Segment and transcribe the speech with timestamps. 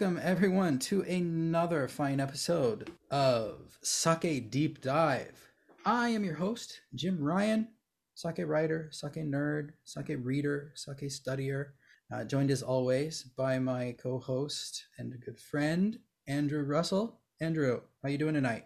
[0.00, 0.20] Welcome!
[0.22, 5.52] Everyone to another fine episode of Sake Deep Dive.
[5.84, 7.68] I am your host, Jim Ryan,
[8.14, 11.72] sake writer, sake nerd, sake reader, sake studier,
[12.10, 17.20] uh, joined as always by my co-host and good friend, Andrew Russell.
[17.38, 18.64] Andrew, how you doing tonight?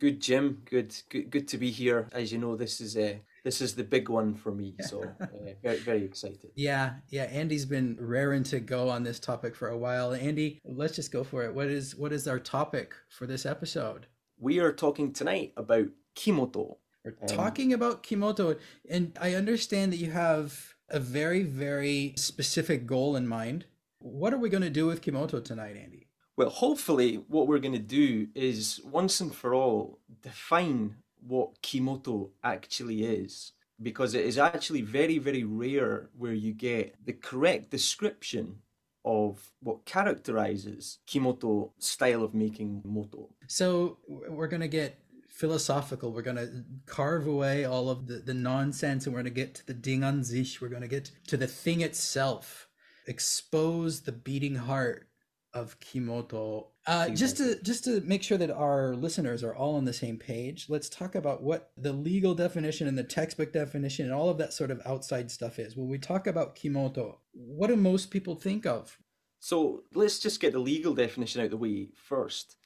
[0.00, 0.62] Good, Jim.
[0.64, 2.08] Good, good, good to be here.
[2.10, 5.26] As you know, this is a this is the big one for me, so uh,
[5.62, 6.50] very, very excited.
[6.56, 7.24] Yeah, yeah.
[7.24, 10.14] Andy's been raring to go on this topic for a while.
[10.14, 11.54] Andy, let's just go for it.
[11.54, 14.06] What is what is our topic for this episode?
[14.38, 16.78] We are talking tonight about kimoto.
[17.04, 22.86] We're um, talking about kimoto, and I understand that you have a very, very specific
[22.86, 23.66] goal in mind.
[23.98, 26.08] What are we going to do with kimoto tonight, Andy?
[26.36, 32.30] Well, hopefully, what we're going to do is once and for all define what Kimoto
[32.42, 38.56] actually is because it is actually very, very rare where you get the correct description
[39.04, 43.28] of what characterizes Kimoto style of making moto.
[43.48, 46.12] So we're going to get philosophical.
[46.12, 49.54] We're going to carve away all of the, the nonsense and we're going to get
[49.56, 50.02] to the Ding.
[50.02, 52.68] We're going to get to the thing itself,
[53.06, 55.08] expose the beating heart
[55.54, 56.66] of Kimoto.
[56.86, 60.18] Uh, just to just to make sure that our listeners are all on the same
[60.18, 64.38] page, let's talk about what the legal definition and the textbook definition and all of
[64.38, 65.76] that sort of outside stuff is.
[65.76, 68.98] When we talk about Kimoto, what do most people think of?
[69.38, 72.56] So let's just get the legal definition out of the way first.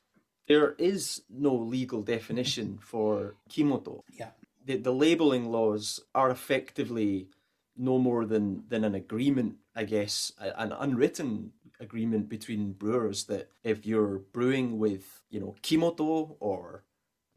[0.46, 4.02] There is no legal definition for Kimoto.
[4.10, 4.30] Yeah.
[4.64, 7.28] The, the labeling laws are effectively
[7.76, 13.86] no more than, than an agreement, I guess, an unwritten agreement between brewers that if
[13.86, 16.84] you're brewing with, you know, Kimoto or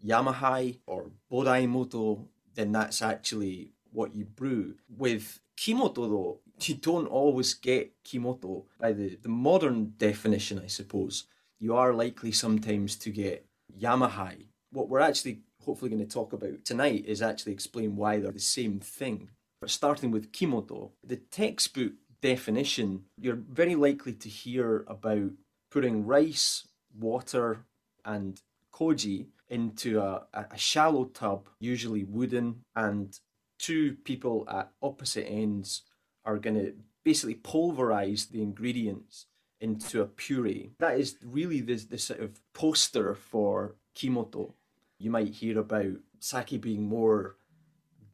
[0.03, 2.25] Yamahai or Bodaimoto,
[2.55, 4.75] then that's actually what you brew.
[4.89, 11.25] With Kimoto, though, you don't always get Kimoto by the, the modern definition, I suppose.
[11.59, 13.45] You are likely sometimes to get
[13.79, 14.47] Yamahai.
[14.71, 18.39] What we're actually hopefully going to talk about tonight is actually explain why they're the
[18.39, 19.29] same thing.
[19.59, 25.31] But starting with Kimoto, the textbook definition, you're very likely to hear about
[25.69, 26.67] putting rice,
[26.97, 27.65] water,
[28.05, 28.41] and
[28.73, 33.19] koji into a, a shallow tub, usually wooden, and
[33.59, 35.83] two people at opposite ends
[36.23, 36.73] are going to
[37.03, 39.25] basically pulverize the ingredients
[39.59, 40.71] into a puree.
[40.79, 44.53] That is really the, the sort of poster for Kimoto.
[44.97, 47.35] You might hear about sake being more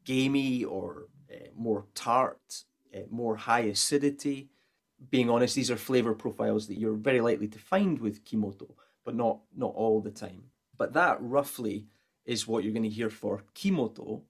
[0.05, 2.63] gamey or uh, more tart
[3.09, 4.49] more high acidity.
[5.11, 8.69] Being honest, these are flavor profiles that you're very likely to find with Kimoto,
[9.05, 10.43] but not not all the time.
[10.77, 11.87] But that roughly
[12.25, 14.21] is what you're going to hear for Kimoto,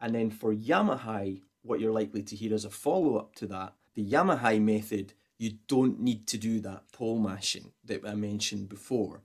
[0.00, 3.74] and then for Yamahai, what you're likely to hear as a follow up to that,
[3.94, 5.14] the Yamahai method.
[5.36, 9.22] You don't need to do that pole mashing that I mentioned before.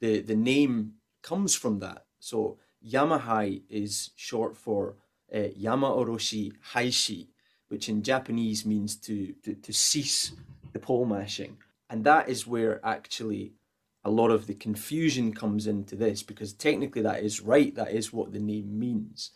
[0.00, 2.06] The the name comes from that.
[2.18, 4.96] So Yamahai is short for
[5.34, 7.28] uh, Yama Oroshi Haishi,
[7.74, 10.30] which in Japanese means to, to, to cease
[10.72, 11.56] the pole mashing.
[11.90, 13.54] And that is where actually
[14.04, 18.12] a lot of the confusion comes into this because technically that is right, that is
[18.12, 19.32] what the name means.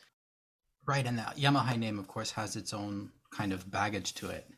[0.87, 4.49] Right, and the Yamahai name, of course, has its own kind of baggage to it.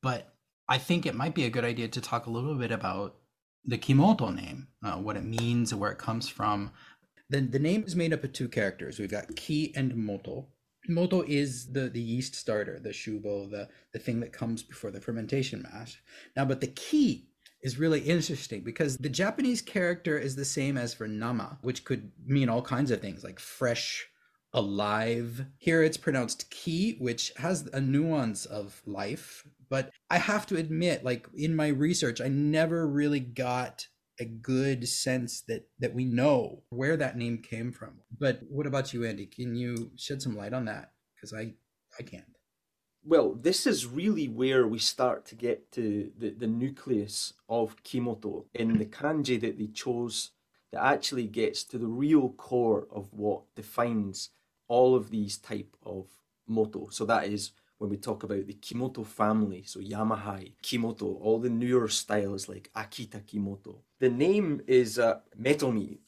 [0.00, 0.32] But
[0.66, 3.16] I think it might be a good idea to talk a little bit about
[3.66, 6.72] the Kimoto name, uh, what it means and where it comes from.
[7.28, 8.98] Then the name is made up of two characters.
[8.98, 10.46] We've got ki and moto.
[10.88, 15.00] Moto is the, the yeast starter, the shubo, the, the thing that comes before the
[15.00, 16.02] fermentation mash.
[16.36, 17.28] Now, but the key
[17.62, 22.12] is really interesting because the Japanese character is the same as for nama, which could
[22.26, 24.06] mean all kinds of things like fresh,
[24.52, 25.46] alive.
[25.58, 29.46] Here it's pronounced ki, which has a nuance of life.
[29.68, 33.88] But I have to admit, like in my research, I never really got
[34.20, 38.00] a good sense that that we know where that name came from.
[38.16, 39.26] But what about you, Andy?
[39.26, 40.92] Can you shed some light on that?
[41.14, 41.54] Because I
[41.98, 42.24] I can't.
[43.06, 48.46] Well, this is really where we start to get to the, the nucleus of Kimoto
[48.54, 50.30] in the kanji that they chose
[50.72, 54.30] that actually gets to the real core of what defines
[54.68, 56.06] all of these type of
[56.48, 56.88] moto.
[56.90, 57.52] So that is
[57.84, 62.70] when we talk about the Kimoto family, so Yamahai, Kimoto, all the newer styles like
[62.74, 63.76] Akita Kimoto.
[64.00, 65.98] The name is uh, Metomi.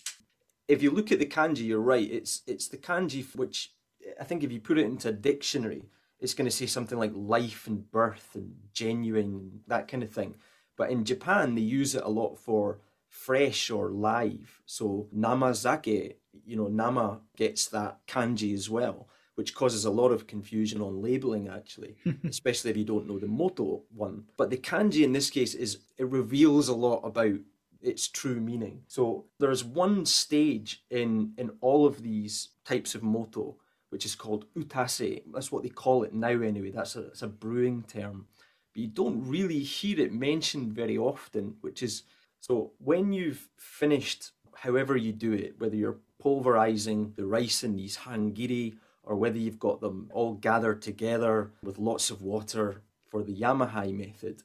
[0.68, 2.10] If you look at the kanji, you're right.
[2.10, 3.74] It's it's the kanji which
[4.18, 5.82] I think if you put it into a dictionary,
[6.18, 10.36] it's going to say something like life and birth and genuine, that kind of thing.
[10.78, 14.62] But in Japan, they use it a lot for fresh or live.
[14.64, 16.14] So namazake,
[16.46, 21.00] you know, nama gets that kanji as well which causes a lot of confusion on
[21.00, 24.24] labeling actually, especially if you don't know the moto one.
[24.36, 27.38] But the kanji in this case is it reveals a lot about
[27.80, 28.82] its true meaning.
[28.88, 33.56] So there's one stage in in all of these types of moto
[33.90, 35.22] which is called utase.
[35.32, 36.70] That's what they call it now anyway.
[36.70, 38.26] That's a, that's a brewing term.
[38.74, 42.02] But you don't really hear it mentioned very often, which is
[42.40, 47.98] so when you've finished however you do it, whether you're pulverizing the rice in these
[47.98, 53.34] hangiri or whether you've got them all gathered together with lots of water for the
[53.34, 54.42] Yamahai method,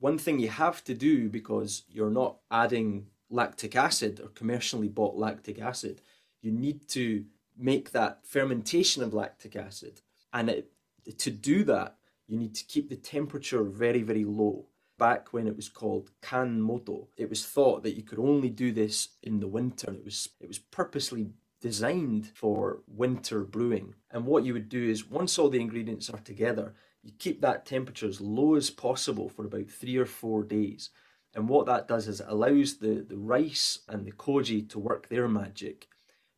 [0.00, 5.16] one thing you have to do because you're not adding lactic acid or commercially bought
[5.16, 6.00] lactic acid,
[6.40, 7.24] you need to
[7.56, 10.00] make that fermentation of lactic acid.
[10.32, 10.72] And it,
[11.18, 11.96] to do that,
[12.26, 14.66] you need to keep the temperature very, very low.
[14.98, 18.72] Back when it was called kan moto, it was thought that you could only do
[18.72, 19.90] this in the winter.
[19.92, 21.30] It was it was purposely
[21.62, 23.94] designed for winter brewing.
[24.10, 27.64] And what you would do is once all the ingredients are together, you keep that
[27.64, 30.90] temperature as low as possible for about three or four days.
[31.34, 35.08] And what that does is it allows the, the rice and the koji to work
[35.08, 35.88] their magic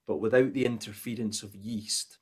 [0.06, 2.18] but without the interference of yeast.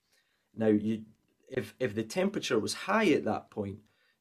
[0.56, 1.02] Now, you,
[1.48, 3.78] if, if the temperature was high at that point,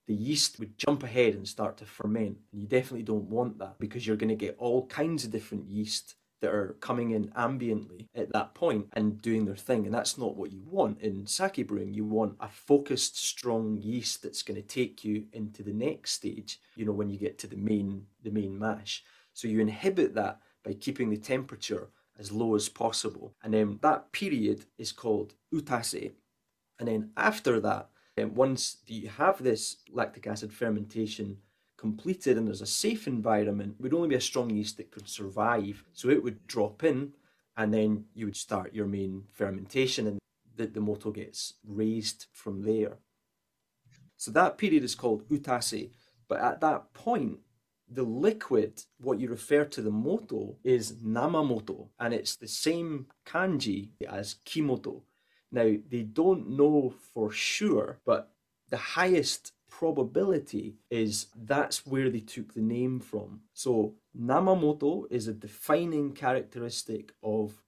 [0.08, 2.38] the yeast would jump ahead and start to ferment.
[2.52, 5.68] And you definitely don't want that because you're going to get all kinds of different
[5.68, 9.86] yeast that are coming in ambiently at that point and doing their thing.
[9.86, 11.94] And that's not what you want in sake brewing.
[11.94, 16.60] You want a focused, strong yeast that's going to take you into the next stage,
[16.76, 19.04] you know, when you get to the main the main mash.
[19.34, 21.90] So you inhibit that by keeping the temperature
[22.20, 23.34] as low as possible.
[23.44, 26.12] And then that period is called utase.
[26.80, 31.38] And then after that, once you have this lactic acid fermentation
[31.82, 35.84] completed and there's a safe environment, would only be a strong yeast that could survive.
[35.94, 37.14] So it would drop in
[37.58, 40.20] and then you would start your main fermentation and
[40.56, 43.00] the, the moto gets raised from there.
[44.16, 45.90] So that period is called utase.
[46.30, 47.40] But at that point,
[47.90, 53.90] the liquid, what you refer to the moto, is namamoto, and it's the same kanji
[54.08, 55.02] as kimoto.
[55.52, 58.32] Now, they don't know for sure, but
[58.70, 63.42] the highest probability is that's where they took the name from.
[63.54, 67.64] So, namamoto is a defining characteristic of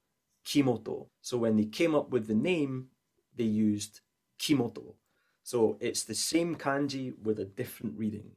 [0.45, 1.07] kimoto.
[1.21, 2.89] So, when they came up with the name,
[3.35, 4.01] they used
[4.39, 4.93] kimoto.
[5.43, 8.33] So, it's the same kanji with a different reading,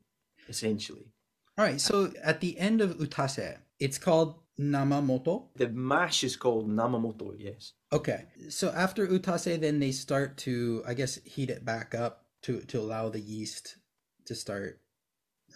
[0.48, 1.12] essentially.
[1.58, 1.80] All right.
[1.80, 5.44] So at the end of utase, it's called namamoto.
[5.56, 7.34] The mash is called namamoto.
[7.38, 7.72] Yes.
[7.92, 8.24] Okay.
[8.50, 12.80] So after utase, then they start to, I guess, heat it back up to to
[12.80, 13.76] allow the yeast
[14.26, 14.80] to start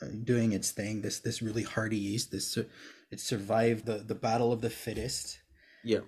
[0.03, 1.03] uh, doing its thing.
[1.03, 2.31] This this really hardy yeast.
[2.31, 2.57] This
[3.11, 5.41] it survived the the battle of the fittest.
[5.83, 6.01] Yeah.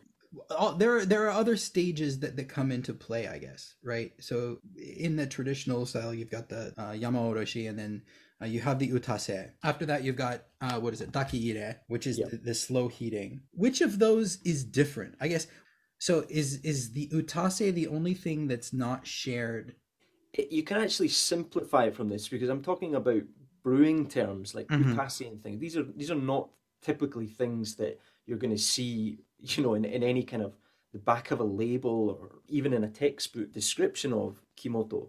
[0.77, 5.17] there there are other stages that, that come into play i guess right so in
[5.17, 8.03] the traditional style you've got the uh, yamaoroshi and then
[8.43, 9.51] uh, you have the utase.
[9.63, 13.43] After that, you've got uh, what is it, dakiire, which is the, the, slow heating.
[13.53, 15.15] Which of those is different?
[15.21, 15.47] I guess.
[15.99, 19.77] So is is the utase the only thing that's not shared?
[20.37, 23.23] You can actually simplify it from this because I'm talking about
[23.63, 25.27] brewing terms like mm-hmm.
[25.27, 25.61] and things.
[25.61, 26.49] These are these are not
[26.81, 30.57] typically things that you're going to see, you know, in, in any kind of
[30.93, 35.09] the back of a label or even in a textbook description of kimoto.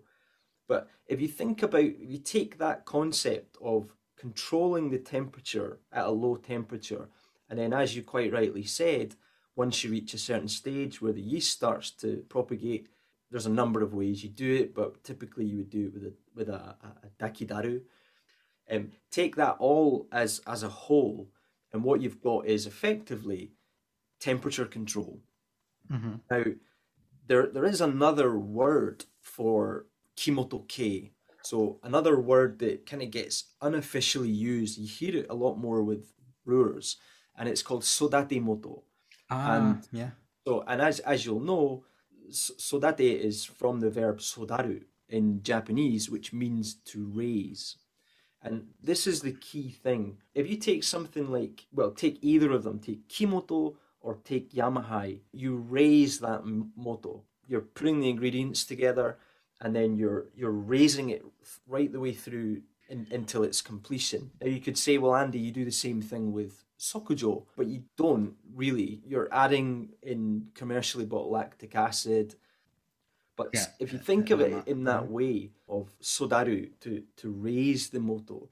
[0.68, 6.06] But if you think about, if you take that concept of controlling the temperature at
[6.06, 7.10] a low temperature,
[7.50, 9.16] and then as you quite rightly said,
[9.56, 12.88] once you reach a certain stage where the yeast starts to propagate,
[13.34, 16.04] there's a number of ways you do it, but typically you would do it with
[16.04, 17.82] a with a, a, dakidaru.
[18.70, 21.32] Um, take that all as as a whole,
[21.74, 23.54] and what you've got is effectively
[24.20, 25.20] temperature control.
[25.92, 26.14] Mm-hmm.
[26.30, 26.44] Now,
[27.26, 31.14] there there is another word for Kimoto-kei.
[31.42, 35.82] So another word that kind of gets unofficially used, you hear it a lot more
[35.82, 36.14] with
[36.46, 36.98] brewers,
[37.36, 38.84] and it's called Sodate Moto.
[39.32, 40.12] Ah, and yeah.
[40.46, 41.84] So, and as as you'll know,
[42.32, 47.78] Sodate is from the verb sodaru in Japanese, which means to raise.
[48.42, 50.18] And this is the key thing.
[50.34, 55.20] If you take something like, well, take either of them, take Kimoto or take Yamahai,
[55.32, 56.44] you raise that
[56.76, 57.24] moto.
[57.48, 59.18] You're putting the ingredients together
[59.62, 61.26] and then you're you're raising it
[61.68, 64.32] right the way through in, until its completion.
[64.42, 67.84] Now you could say, well, Andy, you do the same thing with sokujo, but you
[67.98, 69.02] don't really.
[69.06, 72.36] You're adding in commercially bought lactic acid.
[73.36, 73.66] But yeah.
[73.80, 78.50] if you think of it in that way of sodaru to to raise the moto.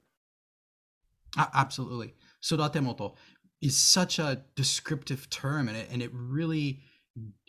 [1.36, 3.14] Absolutely, sodate moto
[3.60, 6.80] is such a descriptive term, and it and it really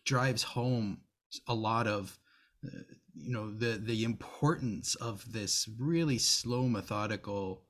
[0.06, 1.00] drives home
[1.48, 2.20] a lot of
[2.66, 2.70] uh,
[3.16, 7.64] you know the the importance of this really slow methodical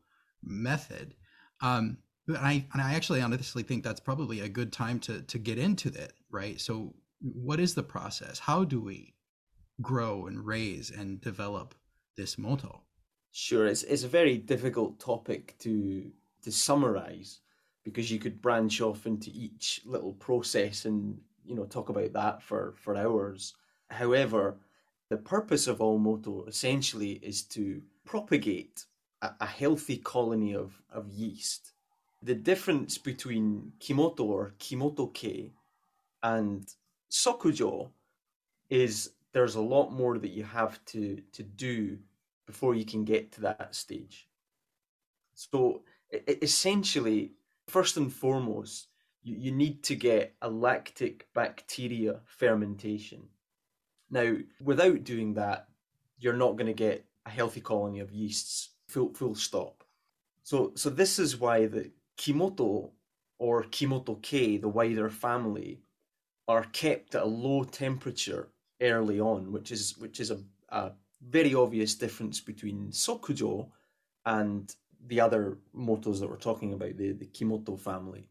[0.44, 1.16] method.
[1.62, 1.98] Um
[2.40, 5.90] i and i actually honestly think that's probably a good time to to get into
[5.90, 6.60] that right?
[6.60, 8.40] So what is the process?
[8.40, 9.14] How do we
[9.82, 11.76] grow and raise and develop
[12.16, 12.84] this moto
[13.34, 16.10] sure it's it's a very difficult topic to
[16.44, 17.40] to summarize
[17.84, 22.42] because you could branch off into each little process and you know talk about that
[22.42, 23.56] for for hours.
[23.90, 24.58] However
[25.14, 28.86] the purpose of Allmoto essentially is to propagate
[29.22, 31.74] a, a healthy colony of, of yeast.
[32.24, 35.52] The difference between Kimoto or Kimoto-kei
[36.24, 36.68] and
[37.12, 37.92] Sokujo
[38.72, 42.00] is there's a lot more that you have to, to do
[42.48, 44.28] before you can get to that stage.
[45.36, 45.84] So
[46.28, 47.34] essentially,
[47.68, 48.88] first and foremost,
[49.22, 53.28] you, you need to get a lactic bacteria fermentation.
[54.14, 55.68] Now, without doing that,
[56.20, 58.70] you're not going to get a healthy colony of yeasts.
[58.88, 59.84] Full full stop.
[60.44, 62.92] So so this is why the Kimoto
[63.40, 65.82] or Kimoto-kei, the wider family,
[66.48, 70.40] are kept at a low temperature early on, which is which is a,
[70.70, 70.92] a
[71.28, 73.72] very obvious difference between Sokujo
[74.26, 74.76] and
[75.08, 78.28] the other motos that we're talking about, the, the Kimoto family.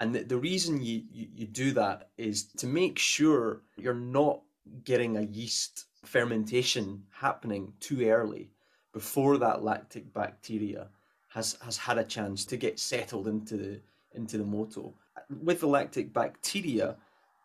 [0.00, 4.42] And the, the reason you, you, you do that is to make sure you're not
[4.84, 8.50] getting a yeast fermentation happening too early
[8.92, 10.88] before that lactic bacteria
[11.28, 13.80] has, has had a chance to get settled into the
[14.14, 14.94] into the moto.
[15.42, 16.96] With the lactic bacteria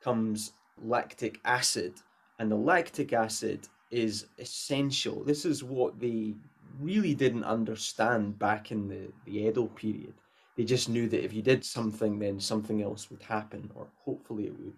[0.01, 1.93] comes lactic acid,
[2.39, 5.23] and the lactic acid is essential.
[5.23, 6.33] This is what they
[6.79, 10.13] really didn't understand back in the, the Edo period.
[10.57, 14.45] They just knew that if you did something, then something else would happen, or hopefully
[14.45, 14.73] it would.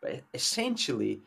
[0.00, 1.20] But essentially,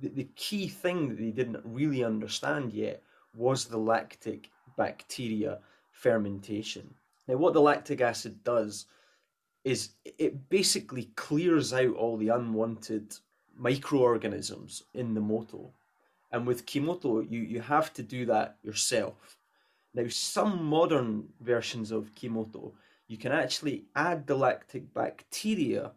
[0.00, 3.02] the, the key thing that they didn't really understand yet
[3.34, 5.58] was the lactic bacteria
[5.92, 6.94] fermentation.
[7.26, 8.86] Now, what the lactic acid does
[9.64, 13.16] is it basically clears out all the unwanted
[13.56, 15.72] microorganisms in the moto.
[16.32, 19.38] And with Kimoto, you, you have to do that yourself.
[19.94, 22.72] Now, some modern versions of Kimoto,
[23.06, 25.92] you can actually add the lactic bacteria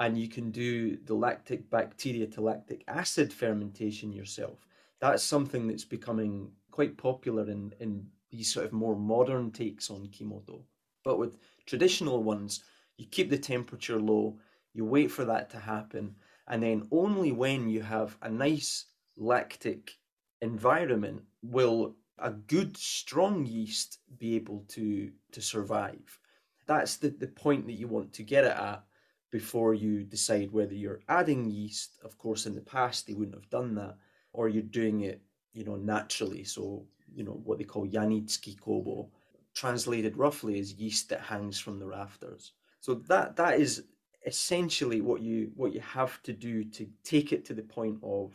[0.00, 4.66] and you can do the lactic bacteria to lactic acid fermentation yourself.
[4.98, 10.08] That's something that's becoming quite popular in, in these sort of more modern takes on
[10.08, 10.62] Kimoto.
[11.04, 12.64] But with traditional ones,
[12.96, 14.38] you keep the temperature low,
[14.72, 16.14] you wait for that to happen,
[16.48, 18.86] and then only when you have a nice
[19.18, 19.92] lactic
[20.40, 26.18] environment will a good strong yeast be able to to survive.
[26.66, 28.84] That's the, the point that you want to get it at
[29.30, 31.98] before you decide whether you're adding yeast.
[32.04, 33.96] Of course, in the past they wouldn't have done that,
[34.32, 35.22] or you're doing it,
[35.52, 36.44] you know, naturally.
[36.44, 36.84] So,
[37.14, 39.10] you know, what they call yanitsuki kobo,
[39.54, 42.52] translated roughly as yeast that hangs from the rafters.
[42.80, 43.84] So that that is
[44.26, 48.32] essentially what you what you have to do to take it to the point of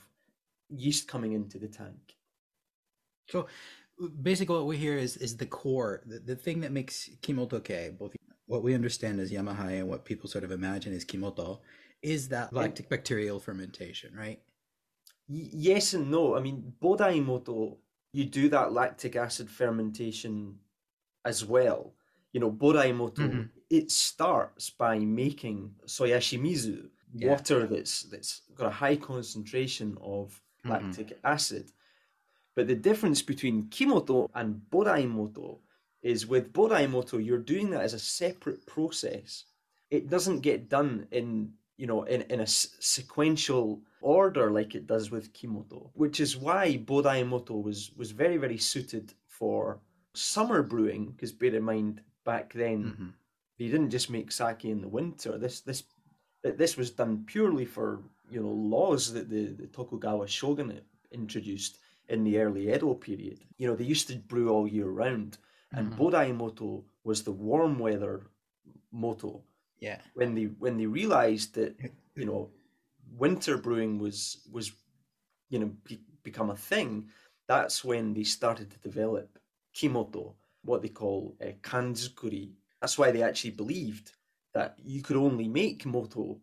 [0.69, 2.15] yeast coming into the tank.
[3.27, 3.47] So
[4.21, 8.15] basically what we hear is is the core, the, the thing that makes Kimoto-kei, both
[8.47, 11.59] what we understand as Yamahai and what people sort of imagine is Kimoto,
[12.01, 14.39] is that lactic bacterial fermentation, right?
[15.27, 16.35] Y- yes and no.
[16.35, 17.77] I mean, Bodaimoto,
[18.13, 20.59] you do that lactic acid fermentation
[21.25, 21.93] as well.
[22.33, 23.41] You know, Bodaimoto, mm-hmm.
[23.69, 27.29] it starts by making soyashimizu, yeah.
[27.29, 30.71] water that's that's got a high concentration of mm-hmm.
[30.71, 31.71] lactic acid.
[32.55, 35.59] But the difference between Kimoto and Bodaimoto
[36.05, 39.45] is with Bodaimoto, you're doing that as a separate process.
[39.89, 44.85] It doesn't get done in you know in, in a s- sequential order like it
[44.85, 49.79] does with Kimoto, which is why Bodaimoto was was very very suited for
[50.13, 51.11] summer brewing.
[51.11, 53.09] Because bear in mind, back then mm-hmm.
[53.57, 55.39] they didn't just make sake in the winter.
[55.39, 55.83] This this
[56.43, 62.23] this was done purely for you know laws that the, the Tokugawa shogunate introduced in
[62.23, 63.39] the early Edo period.
[63.57, 65.39] You know they used to brew all year round
[65.73, 66.01] and mm-hmm.
[66.01, 68.27] Bodaimoto was the warm weather
[68.91, 69.43] moto.
[69.79, 69.99] Yeah.
[70.13, 71.75] When they when they realized that
[72.15, 72.49] you know
[73.17, 74.71] winter brewing was was
[75.49, 77.09] you know be, become a thing,
[77.47, 79.37] that's when they started to develop
[79.75, 82.51] kimoto, what they call uh, kanzukuri.
[82.81, 84.11] That's why they actually believed
[84.53, 86.39] that you could only make moto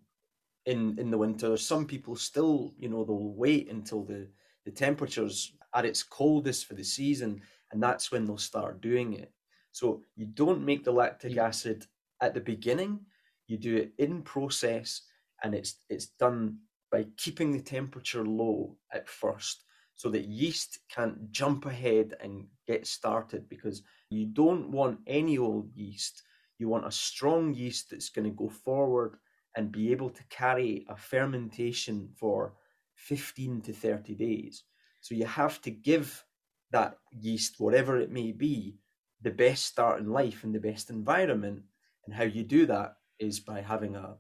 [0.66, 1.56] in in the winter.
[1.56, 4.28] Some people still, you know, they'll wait until the
[4.64, 7.40] the temperatures at its coldest for the season
[7.72, 9.32] and that's when they'll start doing it.
[9.72, 11.86] So you don't make the lactic acid
[12.20, 13.00] at the beginning,
[13.48, 15.02] you do it in process
[15.42, 16.58] and it's it's done
[16.90, 19.64] by keeping the temperature low at first
[19.94, 25.70] so that yeast can't jump ahead and get started because you don't want any old
[25.74, 26.22] yeast.
[26.58, 29.16] You want a strong yeast that's going to go forward
[29.56, 32.54] and be able to carry a fermentation for
[32.96, 34.64] 15 to 30 days.
[35.00, 36.24] So you have to give
[36.72, 38.76] that yeast, whatever it may be,
[39.22, 41.62] the best start in life and the best environment.
[42.06, 44.16] And how you do that is by having a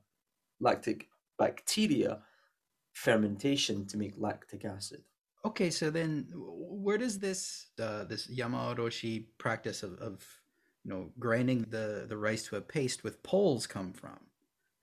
[0.60, 2.20] lactic bacteria
[2.92, 5.02] fermentation to make lactic acid.
[5.44, 10.24] Okay, so then where does this uh, this yamaroshi practice of, of
[10.84, 14.18] you know grinding the the rice to a paste with poles come from?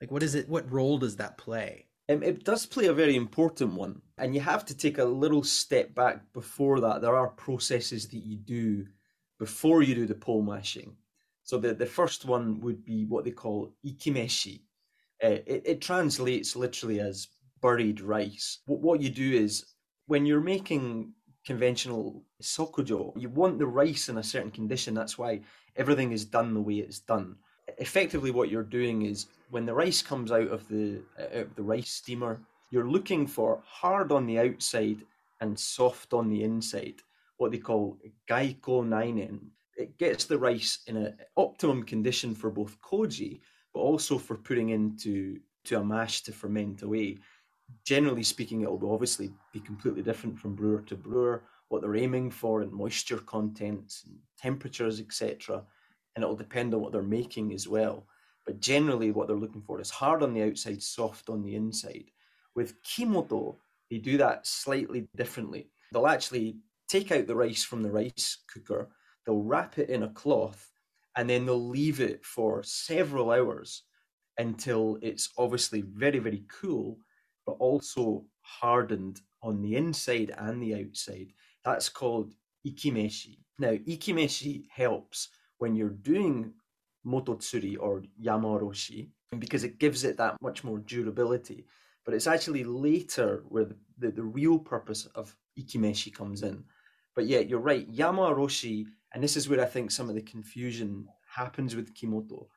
[0.02, 0.50] Like, what is it?
[0.50, 1.89] What role does that play?
[2.10, 5.44] Um, it does play a very important one, and you have to take a little
[5.44, 7.02] step back before that.
[7.02, 8.88] There are processes that you do
[9.38, 10.96] before you do the pole mashing.
[11.44, 14.62] So the, the first one would be what they call ikimeshi.
[15.24, 17.28] Uh, it, it translates literally as
[17.62, 18.60] buried rice.
[18.66, 19.66] What, what you do is
[20.08, 21.14] when you're making
[21.46, 24.96] conventional sokujo, you want the rice in a certain condition.
[24.96, 25.42] That's why
[25.76, 27.36] everything is done the way it's done.
[27.80, 31.64] Effectively, what you're doing is when the rice comes out of the out of the
[31.64, 35.06] rice steamer, you're looking for hard on the outside
[35.42, 36.96] and soft on the inside.
[37.38, 37.98] What they call
[38.30, 39.40] gaiko nainen.
[39.78, 43.40] It gets the rice in an optimum condition for both koji,
[43.74, 47.18] but also for putting into to a mash to ferment away.
[47.86, 52.30] Generally speaking, it will obviously be completely different from brewer to brewer, what they're aiming
[52.32, 55.64] for in moisture contents and temperatures, etc.
[56.16, 58.08] And it'll depend on what they're making as well.
[58.46, 62.12] But generally, what they're looking for is hard on the outside, soft on the inside.
[62.56, 63.58] With Kimoto,
[63.90, 65.70] they do that slightly differently.
[65.92, 68.90] They'll actually take out the rice from the rice cooker,
[69.26, 70.72] they'll wrap it in a cloth,
[71.16, 73.84] and then they'll leave it for several hours
[74.38, 76.98] until it's obviously very, very cool,
[77.46, 81.34] but also hardened on the inside and the outside.
[81.64, 82.34] That's called
[82.66, 83.38] ikimeshi.
[83.60, 86.54] Now, ikimeshi helps when you're doing
[87.06, 91.66] mototsuri or yamaroshi because it gives it that much more durability.
[92.06, 96.64] But it's actually later where the, the, the real purpose of ikimeshi comes in.
[97.16, 97.92] But yeah, you're right.
[97.92, 102.48] Yamaroshi, and this is where I think some of the confusion happens with Kimoto.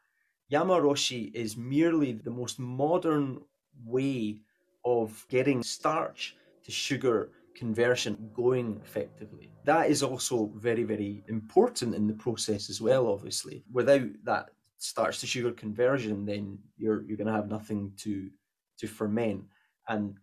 [0.51, 3.41] Yamaroshi is merely the most modern
[3.85, 4.41] way
[4.85, 9.53] of getting starch to sugar conversion going effectively.
[9.65, 13.65] That is also very, very important in the process as well, obviously.
[13.73, 18.31] Without that starch to sugar conversion, then you're you're gonna have nothing to
[18.79, 19.45] to ferment.
[19.89, 20.17] And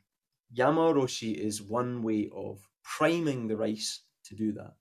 [0.57, 4.73] Yamaroshi is one way of priming the rice to do that.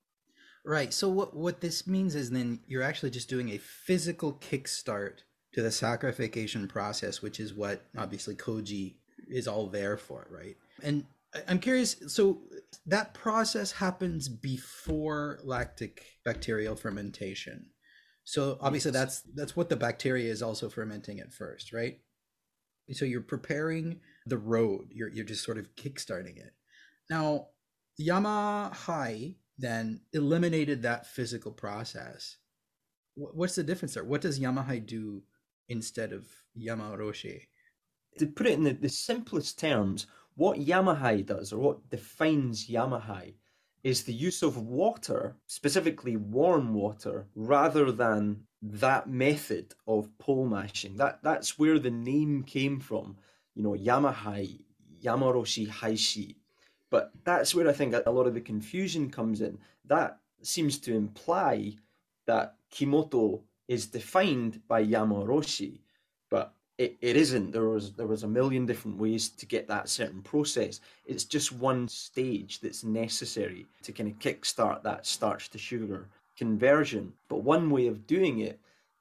[0.64, 0.92] Right.
[0.92, 5.20] So what what this means is then you're actually just doing a physical kickstart
[5.52, 8.96] to the saccharification process, which is what obviously koji
[9.28, 10.56] is all there for, right?
[10.82, 11.04] And
[11.46, 11.96] I'm curious.
[12.08, 12.42] So
[12.86, 17.66] that process happens before lactic bacterial fermentation.
[18.24, 22.00] So obviously that's that's what the bacteria is also fermenting at first, right?
[22.92, 24.88] So you're preparing the road.
[24.90, 26.52] You're you're just sort of kickstarting it.
[27.10, 27.48] Now,
[28.00, 32.36] Yamahai then eliminated that physical process.
[33.14, 34.04] What's the difference there?
[34.04, 35.22] What does Yamahai do
[35.68, 37.42] instead of Yamaroshi?
[38.18, 40.06] To put it in the, the simplest terms,
[40.38, 43.34] what Yamahai does, or what defines Yamahai,
[43.82, 50.96] is the use of water, specifically warm water, rather than that method of pole mashing.
[50.96, 53.16] That that's where the name came from.
[53.56, 54.60] You know, Yamahai,
[55.02, 56.36] Yamaroshi Haishi.
[56.88, 59.58] But that's where I think a lot of the confusion comes in.
[59.84, 61.74] That seems to imply
[62.26, 65.80] that Kimoto is defined by Yamaroshi,
[66.30, 67.50] but it, it isn't.
[67.50, 70.80] There was there was a million different ways to get that certain process.
[71.04, 77.12] It's just one stage that's necessary to kind of kickstart that starch to sugar conversion.
[77.28, 78.60] But one way of doing it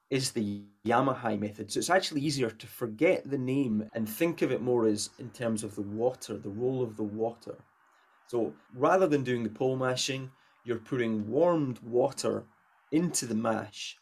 [0.10, 1.72] is the Yamahai method.
[1.72, 5.30] So it's actually easier to forget the name and think of it more as in
[5.30, 7.56] terms of the water, the role of the water.
[8.28, 10.32] So rather than doing the pole mashing,
[10.64, 12.46] you're putting warmed water
[12.92, 13.98] into the mash,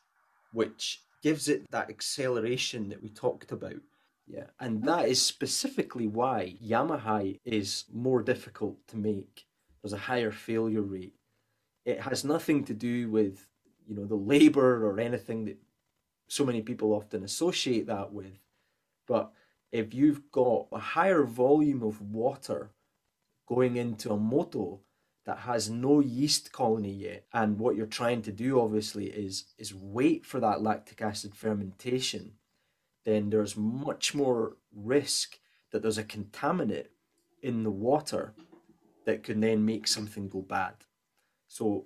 [0.53, 3.81] which gives it that acceleration that we talked about.
[4.27, 9.45] Yeah, and that is specifically why Yamahai is more difficult to make.
[9.81, 11.13] There's a higher failure rate.
[11.85, 13.45] It has nothing to do with,
[13.87, 15.57] you know, the labor or anything that
[16.27, 18.39] so many people often associate that with.
[19.07, 19.31] But
[19.71, 22.71] if you've got a higher volume of water
[23.47, 24.79] going into a moto,
[25.25, 29.73] that has no yeast colony yet and what you're trying to do obviously is is
[29.73, 32.33] wait for that lactic acid fermentation
[33.05, 35.37] then there's much more risk
[35.71, 36.87] that there's a contaminant
[37.41, 38.33] in the water
[39.05, 40.73] that can then make something go bad.
[41.47, 41.85] So,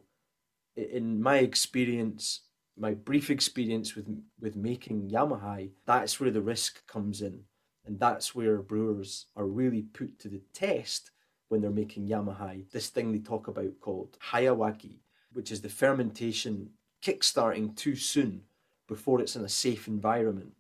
[0.76, 2.42] in my experience,
[2.78, 4.08] my brief experience with
[4.40, 7.42] with making Yamahai, that's where the risk comes in,
[7.86, 11.12] and that's where brewers are really put to the test
[11.50, 12.70] when they're making Yamahai.
[12.72, 14.98] This thing they talk about called hayawaki,
[15.34, 16.70] which is the fermentation
[17.04, 18.42] kickstarting too soon
[18.88, 20.54] before it's in a safe environment,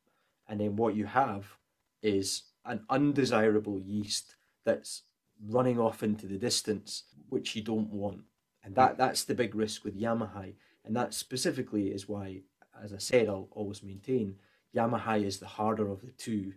[0.47, 1.57] and then what you have
[2.01, 5.03] is an undesirable yeast that's
[5.47, 8.21] running off into the distance, which you don't want.
[8.63, 10.53] And that, that's the big risk with Yamahai.
[10.85, 12.41] And that specifically is why,
[12.83, 14.35] as I said, I'll always maintain
[14.75, 16.53] Yamahai is the harder of the two.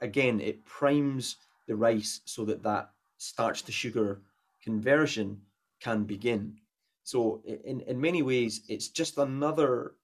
[0.00, 2.90] Again, it primes the rice so that that
[3.22, 4.20] starch to sugar
[4.62, 5.40] conversion
[5.80, 6.56] can begin.
[7.04, 9.94] So in, in many ways, it's just another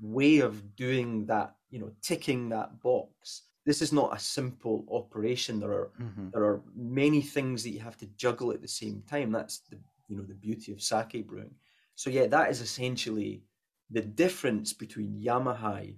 [0.00, 3.42] way of doing that, you know, ticking that box.
[3.64, 5.60] This is not a simple operation.
[5.60, 6.30] There are Mm-hmm.
[6.32, 9.30] there are many things that you have to juggle at the same time.
[9.32, 9.76] That's the
[10.08, 11.54] you know the beauty of sake brewing.
[11.94, 13.42] So yeah, that is essentially
[13.90, 15.94] the difference between Yamahai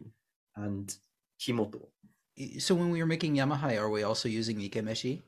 [0.56, 0.86] and
[1.38, 1.82] Kimoto.
[2.58, 5.22] So when we were making Yamahai, are we also using Ikimeshi?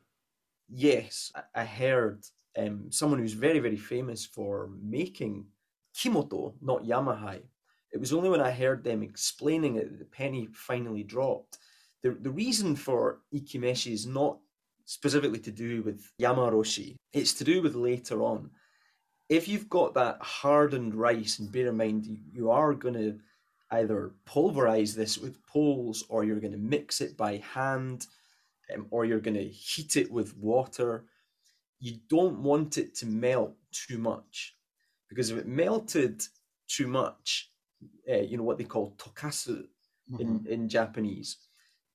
[0.75, 2.25] Yes, I- heard
[2.57, 5.47] um, someone who's very very famous for making
[5.95, 7.43] Kimoto, not Yamahai.
[7.93, 11.59] It was only when I heard them explaining it that the penny finally dropped.
[12.03, 14.39] The the reason for Ikimeshi is not
[14.87, 16.97] specifically to do with Yamaroshi.
[17.13, 18.51] It's to do with later on.
[19.29, 23.19] If you've got that hardened rice, and bear in mind you are going to
[23.71, 28.07] either pulverize this with poles or you're going to mix it by hand
[28.75, 31.05] um, or you're going to heat it with water,
[31.81, 34.57] you don't want it to melt too much.
[35.09, 36.23] Because if it melted
[36.69, 37.51] too much,
[38.11, 39.65] uh, you know what they call tokasu
[40.19, 41.37] in, in Japanese,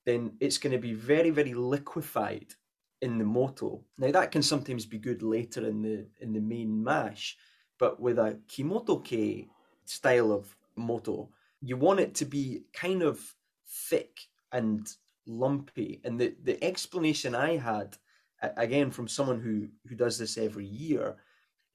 [0.05, 2.53] then it's going to be very, very liquefied
[3.01, 3.83] in the moto.
[3.97, 7.37] Now that can sometimes be good later in the in the main mash,
[7.79, 9.47] but with a kimoto-kei
[9.85, 11.29] style of moto,
[11.61, 13.19] you want it to be kind of
[13.89, 14.19] thick
[14.51, 14.87] and
[15.27, 16.01] lumpy.
[16.03, 17.97] And the, the explanation I had,
[18.55, 21.17] again from someone who who does this every year,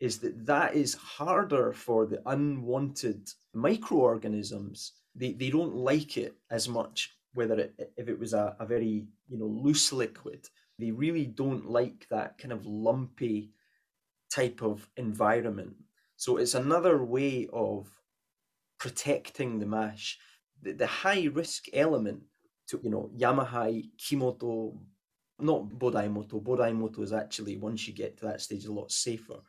[0.01, 4.93] is that that is harder for the unwanted microorganisms.
[5.15, 9.07] They they don't like it as much whether it if it was a, a very
[9.29, 10.49] you know loose liquid.
[10.79, 13.53] They really don't like that kind of lumpy
[14.35, 15.75] type of environment.
[16.17, 17.89] So it's another way of
[18.79, 20.19] protecting the mash.
[20.63, 22.23] The, the high risk element
[22.73, 24.77] to you know Yamahai, Kimoto,
[25.39, 26.43] not Bodaimoto.
[26.43, 29.41] Bodaimoto is actually once you get to that stage a lot safer.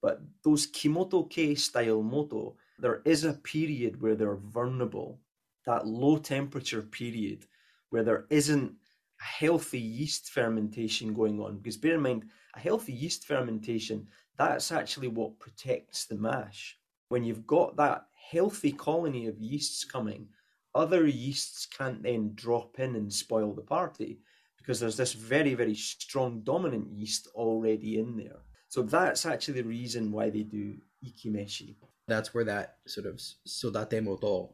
[0.00, 5.20] But those Kimoto-kei style moto, there is a period where they're vulnerable,
[5.64, 7.46] that low temperature period
[7.90, 8.72] where there isn't
[9.20, 11.58] a healthy yeast fermentation going on.
[11.58, 12.24] Because bear in mind,
[12.56, 16.76] a healthy yeast fermentation, that's actually what protects the mash.
[17.08, 20.26] When you've got that healthy colony of yeasts coming,
[20.74, 24.20] other yeasts can't then drop in and spoil the party
[24.56, 28.38] because there's this very, very strong dominant yeast already in there.
[28.68, 31.76] So that's actually the reason why they do ikimeshi.
[32.08, 34.52] That's where that sort of sodatemoto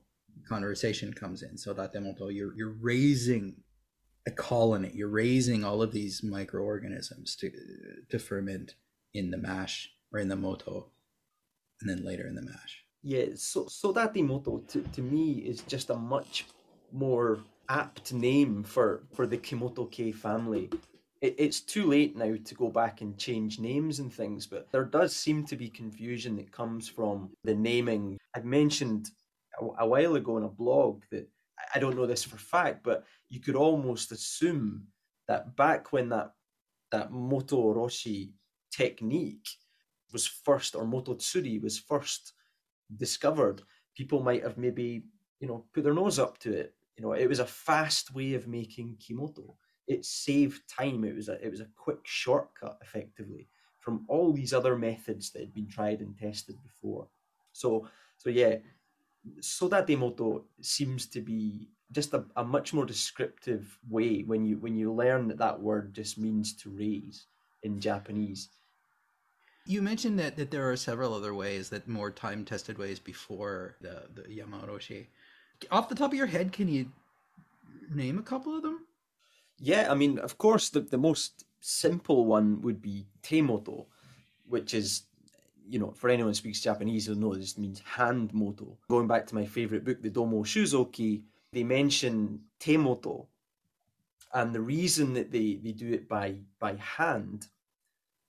[0.48, 1.56] conversation comes in.
[1.56, 3.56] Sodatemoto, you're you're raising
[4.26, 4.90] a colony.
[4.94, 7.50] You're raising all of these microorganisms to
[8.10, 8.74] to ferment
[9.14, 10.90] in the mash or in the moto,
[11.80, 12.84] and then later in the mash.
[13.02, 16.46] Yeah, so so that Sodatemoto to, to me is just a much
[16.92, 20.70] more apt name for, for the Kimoto-kei family.
[21.20, 24.84] It, it's too late now to go back and change names and things, but there
[24.84, 28.18] does seem to be confusion that comes from the naming.
[28.34, 29.10] I mentioned
[29.60, 31.28] a, a while ago in a blog that
[31.74, 34.86] I- don't know this for fact, but you could almost assume
[35.28, 36.32] that back when that
[36.90, 38.32] that Moto Oroshi
[38.72, 39.46] technique
[40.12, 42.32] was first, or Mototsuri was first
[42.96, 43.62] discovered,
[43.96, 45.04] people might have maybe,
[45.40, 46.74] you know, put their nose up to it.
[46.96, 49.54] You know, it was a fast way of making kimoto.
[49.86, 51.04] It saved time.
[51.04, 53.48] It was a it was a quick shortcut, effectively,
[53.78, 57.08] from all these other methods that had been tried and tested before.
[57.52, 58.56] So, so yeah,
[59.40, 64.92] Sodatemoto seems to be just a, a much more descriptive way when you when you
[64.92, 67.26] learn that that word just means to raise
[67.62, 68.50] in Japanese.
[69.68, 73.76] You mentioned that, that there are several other ways that more time tested ways before
[73.82, 75.08] the, the Yamaroshi.
[75.70, 76.90] Off the top of your head, can you
[77.94, 78.86] name a couple of them?
[79.58, 83.84] Yeah, I mean, of course, the, the most simple one would be temoto,
[84.48, 85.02] which is,
[85.68, 88.78] you know, for anyone who speaks Japanese, they'll know this means hand moto.
[88.88, 93.26] Going back to my favorite book, the Domo Shuzoki, they mention temoto.
[94.32, 97.48] And the reason that they, they do it by, by hand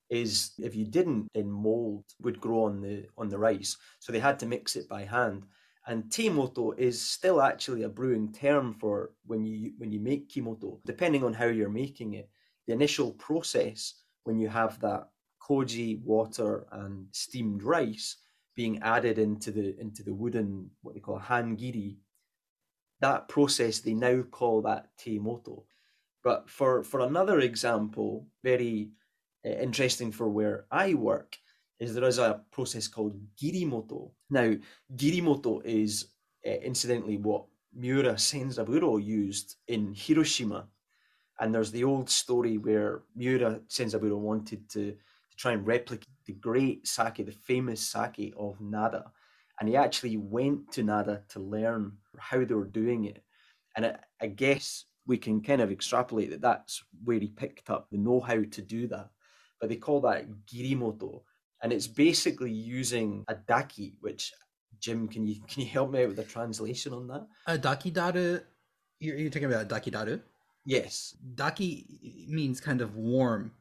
[0.09, 3.77] is if you didn't, then mold would grow on the on the rice.
[3.99, 5.45] So they had to mix it by hand.
[5.87, 10.79] And teimoto is still actually a brewing term for when you when you make kimoto,
[10.85, 12.29] depending on how you're making it.
[12.67, 15.09] The initial process when you have that
[15.41, 18.17] koji, water, and steamed rice
[18.55, 21.97] being added into the into the wooden what they call hangiri,
[22.99, 25.63] that process they now call that teimoto.
[26.23, 28.91] But for for another example, very
[29.43, 31.37] interesting for where I work
[31.79, 34.11] is there is a process called girimoto.
[34.29, 34.55] Now,
[34.95, 36.09] girimoto is
[36.45, 40.67] uh, incidentally what Miura Senzaburo used in Hiroshima.
[41.39, 46.33] And there's the old story where Miura Senzaburo wanted to, to try and replicate the
[46.33, 49.11] great sake, the famous sake of Nada.
[49.59, 53.23] And he actually went to Nada to learn how they were doing it.
[53.77, 57.89] And I, I guess we can kind of extrapolate that that's where he picked up
[57.89, 59.09] the know how to do that
[59.59, 61.21] but they call that girimoto,
[61.61, 64.33] and it's basically using a daki, which
[64.79, 67.27] Jim, can you can you help me out with the translation on that?
[67.47, 68.39] A daki daru.
[68.99, 70.19] You're, you're talking about daki daru.
[70.65, 73.51] Yes, daki means kind of warm,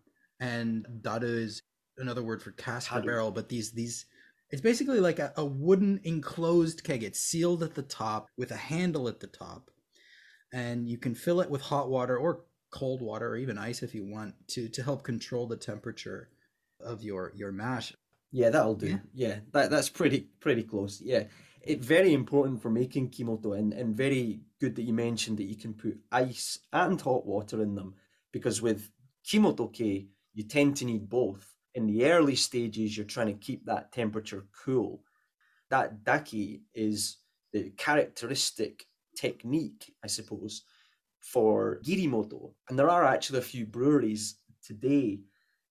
[0.41, 1.63] and daru is
[1.97, 3.31] another word for cask or barrel.
[3.31, 4.07] But these these
[4.51, 7.03] it's basically like a, a, wooden enclosed keg.
[7.03, 9.71] It's sealed at the top with a handle at the top,
[10.53, 13.95] and you can fill it with hot water or cold water or even ice if
[13.95, 16.29] you want to to help control the temperature
[16.81, 17.95] of your your mash.
[18.31, 18.89] Yeah, that'll do.
[18.89, 21.01] Yeah, yeah that that's pretty pretty close.
[21.01, 21.25] Yeah.
[21.63, 25.57] it very important for making kimoto and, and very good that you mentioned that you
[25.57, 27.95] can put ice and hot water in them
[28.33, 28.91] because with
[29.25, 31.55] kimoto-kei you tend to need both.
[31.75, 35.03] In the early stages you're trying to keep that temperature cool.
[35.71, 37.19] That daki is
[37.53, 40.63] the characteristic technique, I suppose,
[41.21, 42.53] for Girimoto.
[42.69, 45.21] And there are actually a few breweries today.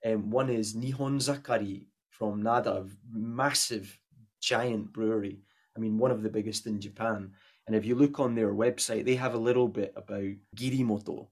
[0.06, 3.98] Um, one is Nihon Zakari from Nada, massive,
[4.42, 5.40] giant brewery.
[5.76, 7.32] I mean, one of the biggest in Japan.
[7.68, 11.28] And if you look on their website, they have a little bit about Girimoto.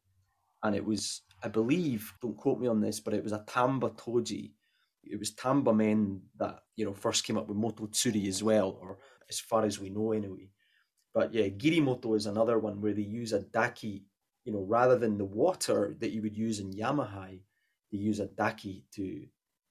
[0.64, 3.92] And it was, I believe, don't quote me on this, but it was a Tamba
[3.92, 4.52] Toji.
[5.04, 8.98] It was Tamba men that, you know, first came up with Mototsuri as well, or
[9.30, 10.50] as far as we know anyway.
[11.16, 14.04] But yeah, Girimoto is another one where they use a daki,
[14.44, 17.40] you know, rather than the water that you would use in Yamahai,
[17.92, 19.26] they use a daki to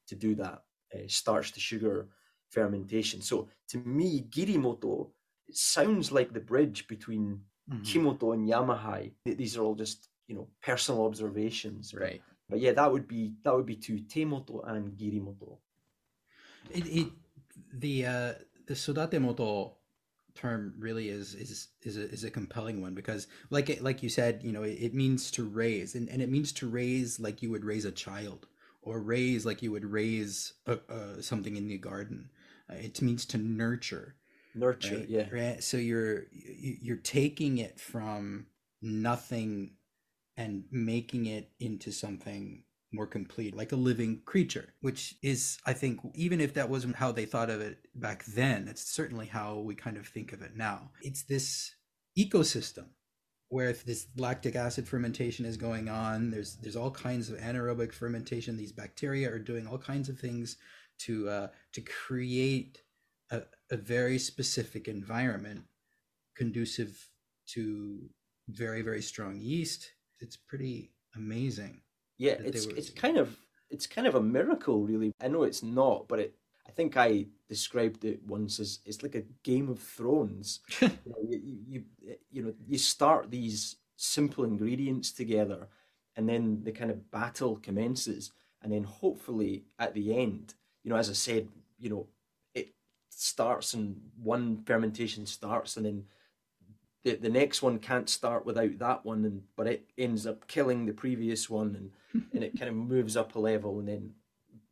[0.09, 0.63] to do that
[0.95, 2.09] uh, starch to sugar
[2.51, 3.21] fermentation.
[3.21, 5.11] So to me, Girimoto
[5.47, 7.83] it sounds like the bridge between mm-hmm.
[7.83, 9.13] Kimoto and Yamahai.
[9.27, 12.23] These are all just you know personal observations, right?
[12.49, 15.59] But, yeah, that would be that would be to Teimoto and Girimoto.
[16.71, 17.09] It, it
[17.73, 18.33] the uh,
[18.67, 19.73] the Sodatemoto
[20.35, 24.09] term really is is is a, is a compelling one because like it, like you
[24.09, 27.43] said you know it, it means to raise and, and it means to raise like
[27.43, 28.47] you would raise a child
[28.83, 32.31] or raise like you would raise a, a, something in the garden.
[32.71, 34.15] Uh, it means to nurture
[34.55, 35.09] nurture right?
[35.09, 35.27] yeah.
[35.31, 35.63] Right?
[35.63, 38.47] So you're you're taking it from
[38.81, 39.73] nothing
[40.37, 42.65] and making it into something
[42.95, 47.13] more complete, like a living creature, which is, I think, even if that wasn't how
[47.13, 50.57] they thought of it back then, it's certainly how we kind of think of it
[50.57, 50.91] now.
[51.03, 51.75] It's this
[52.19, 52.87] ecosystem
[53.49, 57.93] where if this lactic acid fermentation is going on, there's there's all kinds of anaerobic
[57.93, 58.57] fermentation.
[58.57, 60.57] These bacteria are doing all kinds of things
[61.01, 62.83] to uh, to create
[63.31, 65.65] a, a very specific environment
[66.37, 67.09] conducive
[67.47, 68.09] to
[68.49, 69.93] very very strong yeast.
[70.21, 71.83] It's pretty amazing
[72.19, 72.75] yeah, it's were...
[72.77, 73.37] it's kind of
[73.71, 75.13] it's kind of a miracle, really.
[75.21, 76.35] I know it's not, but it.
[76.67, 80.61] I think I described it once as it's like a Game of Thrones.
[80.81, 81.85] you, know, you, you,
[82.31, 85.69] you know you start these simple ingredients together,
[86.17, 90.97] and then the kind of battle commences, and then hopefully at the end, you know,
[90.97, 91.49] as I said,
[91.79, 92.07] you know,
[92.55, 92.69] it
[93.11, 96.05] starts and one fermentation starts, and then
[97.05, 100.87] the, the next one can't start without that one and but it ends up killing
[100.87, 101.75] the previous one
[102.15, 104.13] and and it kind of moves up a level and then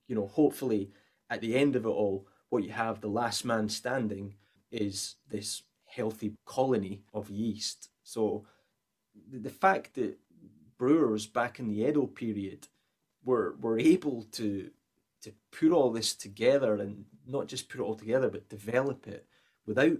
[0.08, 0.90] you know hopefully
[1.30, 4.34] at the end of it all what you have the last man standing
[4.70, 7.90] is this healthy colony of yeast.
[8.02, 8.46] So
[9.30, 10.18] the the fact that
[10.78, 12.68] brewers back in the Edo period
[13.24, 14.70] were were able to
[15.22, 19.26] to put all this together and not just put it all together but develop it
[19.66, 19.98] without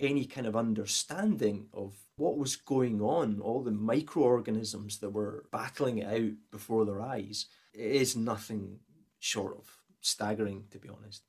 [0.00, 5.98] any kind of understanding of what was going on, all the microorganisms that were battling
[5.98, 8.78] it out before their eyes, is nothing
[9.18, 9.68] short of
[10.00, 11.22] staggering, to be honest.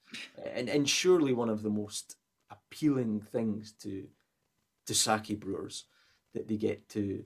[0.53, 2.15] And and surely one of the most
[2.49, 4.08] appealing things to
[4.86, 5.86] to sake brewers
[6.34, 7.23] that they get to,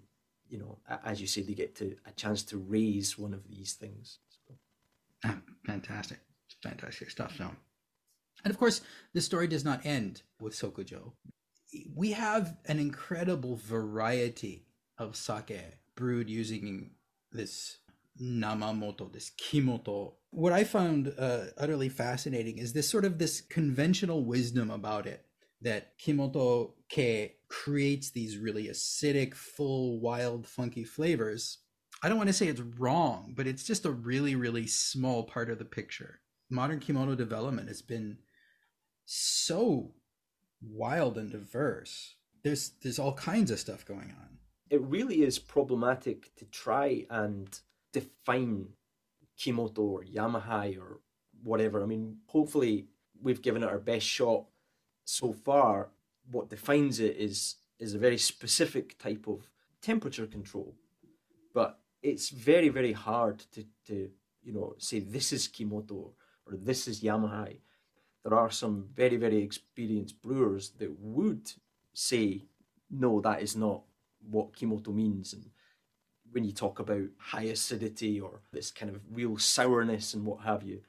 [0.49, 3.73] you know, as you say, they get to a chance to raise one of these
[3.73, 4.19] things.
[4.47, 4.53] So.
[5.25, 6.19] Ah, fantastic,
[6.61, 7.35] fantastic stuff.
[7.37, 7.49] So,
[8.43, 8.81] and of course,
[9.13, 11.13] the story does not end with Sokujo.
[11.95, 14.65] We have an incredible variety
[14.97, 16.91] of sake brewed using
[17.31, 17.77] this
[18.21, 20.13] namamoto, this kimoto.
[20.29, 25.25] What I found uh, utterly fascinating is this sort of this conventional wisdom about it
[25.61, 31.59] that kimoto ke creates these really acidic, full, wild, funky flavors.
[32.01, 35.49] I don't want to say it's wrong, but it's just a really, really small part
[35.49, 36.19] of the picture.
[36.49, 38.17] Modern kimoto development has been
[39.05, 39.91] so
[40.61, 42.15] wild and diverse.
[42.43, 44.37] There's there's all kinds of stuff going on.
[44.69, 47.59] It really is problematic to try and
[47.91, 48.69] define
[49.37, 50.99] Kimoto or Yamahai or
[51.43, 51.83] whatever.
[51.83, 52.87] I mean, hopefully
[53.21, 54.45] we've given it our best shot
[55.05, 55.89] so far.
[56.31, 59.49] What defines it is is a very specific type of
[59.81, 60.75] temperature control,
[61.53, 64.09] but it's very very hard to to
[64.41, 66.11] you know say this is Kimoto
[66.45, 67.59] or this is Yamahai.
[68.23, 71.51] There are some very very experienced brewers that would
[71.93, 72.43] say
[72.89, 73.81] no, that is not
[74.29, 75.49] what Kimoto means and
[76.33, 80.63] when you talk about high acidity or this kind of real sourness and what have
[80.63, 80.81] you.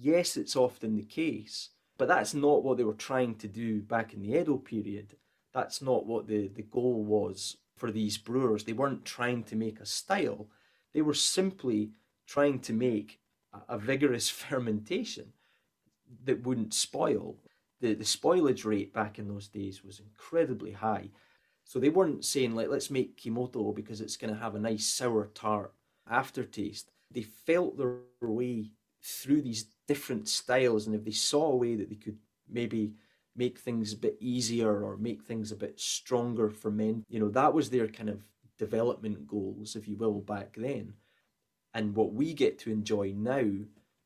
[0.00, 4.14] Yes, it's often the case, but that's not what they were trying to do back
[4.14, 5.16] in the Edo period.
[5.52, 8.64] That's not what the, the goal was for these brewers.
[8.64, 10.46] They weren't trying to make a style,
[10.92, 11.90] they were simply
[12.26, 13.20] trying to make
[13.52, 15.32] a, a vigorous fermentation
[16.24, 17.36] that wouldn't spoil.
[17.80, 21.10] The, the spoilage rate back in those days was incredibly high.
[21.64, 24.86] So they weren't saying like let's make Kimoto because it's going to have a nice
[24.86, 25.72] sour tart
[26.08, 26.90] aftertaste.
[27.10, 28.70] They felt their way
[29.02, 32.94] through these different styles, and if they saw a way that they could maybe
[33.36, 37.28] make things a bit easier or make things a bit stronger for men, you know,
[37.28, 38.22] that was their kind of
[38.58, 40.94] development goals, if you will, back then.
[41.72, 43.50] And what we get to enjoy now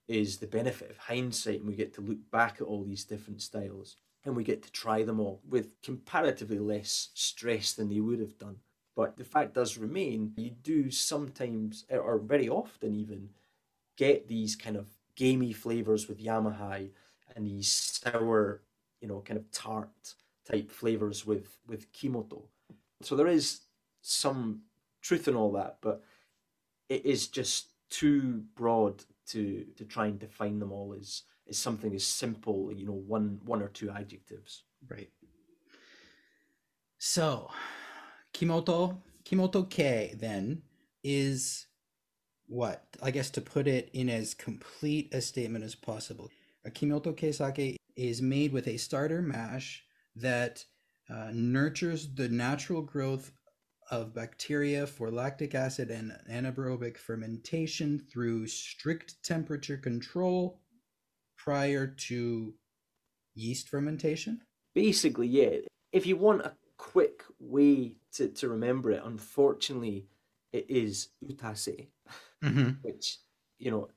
[0.09, 3.43] is the benefit of hindsight, and we get to look back at all these different
[3.43, 8.21] styles and we get to try them all with comparatively less stress than they would
[8.21, 8.57] have done.
[8.97, 13.31] But the fact does remain, you do sometimes, or very often even,
[13.97, 16.91] get these kind of gamey flavors with Yamahai
[17.37, 18.63] and these sour,
[19.01, 22.43] you know, kind of tart type flavors with, with Kimoto.
[23.03, 23.61] So there is
[24.03, 24.63] some
[25.01, 26.03] truth in all that, but
[26.89, 31.95] it is just too broad to, to try and define them all as is something
[31.95, 34.65] as simple, you know, one one or two adjectives.
[34.89, 35.11] Right.
[36.99, 37.51] So,
[38.35, 40.63] Kimoto Kimoto-kei then
[41.03, 41.67] is
[42.47, 46.31] what I guess to put it in as complete a statement as possible.
[46.65, 49.85] A Kimoto-kei sake is made with a starter mash
[50.17, 50.65] that
[51.11, 53.33] uh, nurtures the natural growth
[53.91, 60.61] of bacteria for lactic acid and anaerobic fermentation through strict temperature control
[61.37, 62.55] prior to
[63.35, 64.41] yeast fermentation?
[64.75, 65.59] Basically, yeah.
[65.93, 70.07] If you want a quick way to, to remember it, unfortunately,
[70.53, 71.89] it is utase,
[72.45, 72.71] mm-hmm.
[72.83, 73.19] which,
[73.59, 73.89] you know,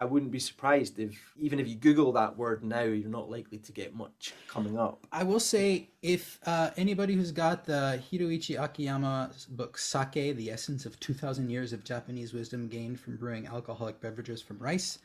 [0.00, 3.58] I, wouldn't be surprised if, even if you Google that word now, you're not likely
[3.58, 5.06] to get much coming up.
[5.12, 10.86] I will say, if uh, anybody who's got the Hiroichi Akiyama book, Sake, The Essence
[10.86, 14.98] of 2,000 Years of Japanese Wisdom Gained from Brewing Alcoholic Beverages from Rice,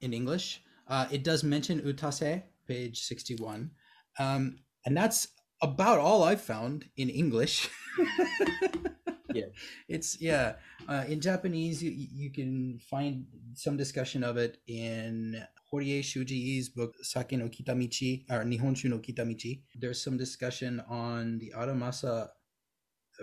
[0.00, 3.70] in English, uh, it does mention utase, page 61.
[4.18, 5.28] Um, and that's
[5.62, 7.68] about all I've found in English.
[9.34, 9.46] yeah.
[9.88, 10.54] It's, yeah.
[10.88, 15.42] Uh, in Japanese, you, you can find some discussion of it in
[15.72, 19.62] Horie Shuji's book, Sake no Kitamichi, or Nihonshu no Kitamichi.
[19.74, 22.28] There's some discussion on the Aramasa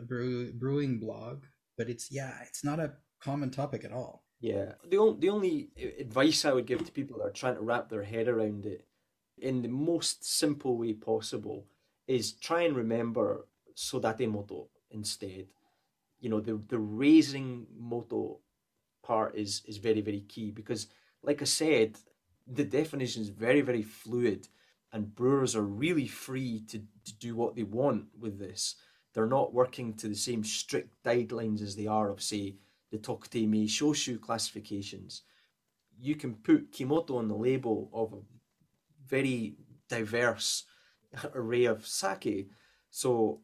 [0.08, 1.46] brew, brewing blog,
[1.78, 4.24] but it's, yeah, it's not a common topic at all.
[4.42, 5.70] Yeah, the only the only
[6.00, 8.88] advice I would give to people that are trying to wrap their head around it
[9.38, 11.66] in the most simple way possible
[12.08, 15.48] is try and remember sodate moto instead.
[16.22, 18.40] You know, the the raising moto
[19.04, 20.88] part is is very very key because,
[21.24, 21.98] like I said,
[22.48, 24.48] the definition is very very fluid,
[24.94, 28.76] and brewers are really free to, to do what they want with this.
[29.14, 32.56] They're not working to the same strict guidelines as they are of say
[32.92, 35.24] the Tokutei Shoshu classifications,
[36.00, 38.22] you can put Kimoto on the label of a
[39.08, 39.56] very
[39.90, 40.66] diverse
[41.34, 42.50] array of sake.
[42.90, 43.42] So,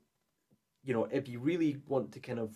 [0.84, 2.55] you know, if you really want to kind of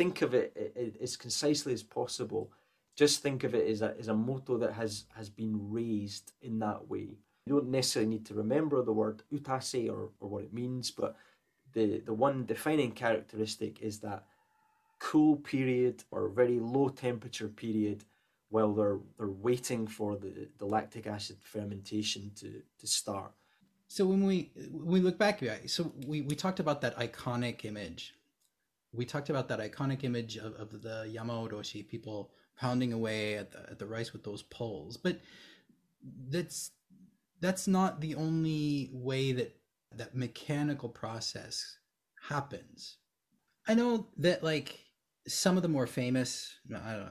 [0.00, 2.50] think of it as concisely as possible,
[2.96, 6.58] just think of it as a, as a moto that has, has been raised in
[6.58, 7.18] that way.
[7.44, 11.16] You don't necessarily need to remember the word utase or, or what it means, but
[11.74, 14.24] the, the one defining characteristic is that
[15.00, 18.04] cool period or very low temperature period
[18.48, 23.32] while they're they're waiting for the, the lactic acid fermentation to, to start.
[23.88, 28.14] So when we when we look back, so we, we talked about that iconic image.
[28.92, 33.70] We talked about that iconic image of, of the Yamaoroshi people pounding away at the,
[33.70, 34.96] at the rice with those poles.
[34.96, 35.20] But
[36.28, 36.72] that's
[37.40, 39.56] that's not the only way that
[39.96, 41.78] that mechanical process
[42.28, 42.98] happens.
[43.66, 44.78] I know that like
[45.26, 47.08] some of the more famous, know,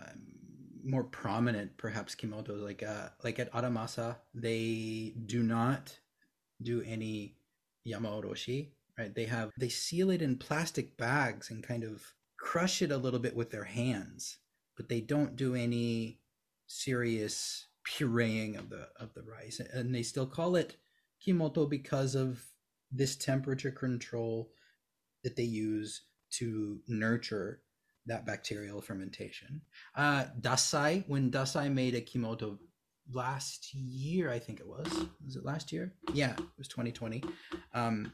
[0.83, 5.97] more prominent perhaps kimoto like uh like at Aramasa, they do not
[6.61, 7.37] do any
[7.87, 8.69] yamaoroshi,
[8.99, 9.15] right?
[9.15, 12.03] They have they seal it in plastic bags and kind of
[12.37, 14.37] crush it a little bit with their hands,
[14.75, 16.19] but they don't do any
[16.67, 19.59] serious pureeing of the of the rice.
[19.59, 20.75] And they still call it
[21.25, 22.43] kimoto because of
[22.91, 24.51] this temperature control
[25.23, 27.61] that they use to nurture
[28.05, 29.61] that bacterial fermentation.
[29.95, 32.57] Uh, Dassai, when Dassai made a Kimoto
[33.11, 34.87] last year, I think it was.
[35.25, 35.93] Was it last year?
[36.13, 37.23] Yeah, it was 2020.
[37.73, 38.13] Um,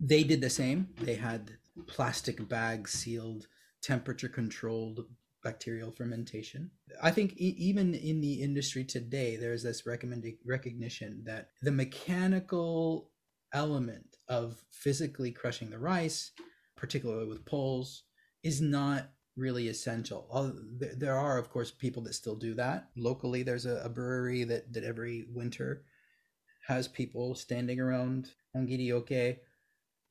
[0.00, 0.88] they did the same.
[1.00, 1.52] They had
[1.86, 3.46] plastic bags sealed,
[3.82, 5.06] temperature controlled
[5.42, 6.70] bacterial fermentation.
[7.02, 13.10] I think e- even in the industry today, there's this recommended recognition that the mechanical
[13.52, 16.32] element of physically crushing the rice,
[16.76, 18.04] particularly with poles,
[18.42, 20.28] is not really essential.
[20.96, 22.88] There are, of course, people that still do that.
[22.96, 25.84] Locally, there's a, a brewery that, that every winter
[26.66, 29.38] has people standing around Ongirioke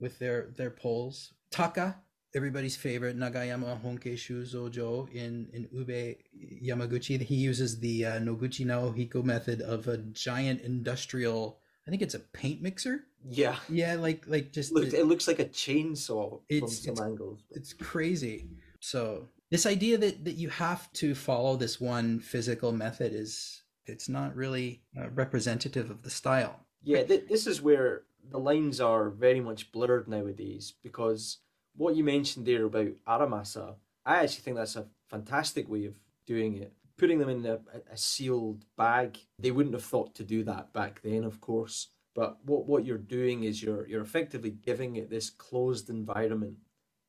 [0.04, 1.34] with their, their poles.
[1.49, 1.95] Taka,
[2.36, 6.18] everybody's favorite, Nagayama Honke Shuzojo in, in Ube,
[6.64, 12.14] Yamaguchi, he uses the uh, Noguchi Naohiko method of a giant industrial I think it's
[12.14, 13.01] a paint mixer.
[13.30, 13.58] Yeah.
[13.70, 17.43] Yeah, like like just it, it looks like a chainsaw it's, from some it's, angles.
[17.51, 18.47] It's crazy.
[18.80, 24.08] So this idea that that you have to follow this one physical method is it's
[24.08, 26.62] not really uh, representative of the style.
[26.84, 31.39] Yeah, th- this is where the lines are very much blurred nowadays because
[31.76, 35.95] what you mentioned there about aramasa, I actually think that's a fantastic way of
[36.26, 37.59] doing it putting them in a,
[37.91, 39.17] a sealed bag.
[39.39, 41.89] They wouldn't have thought to do that back then, of course.
[42.15, 46.57] But what, what you're doing is you're you're effectively giving it this closed environment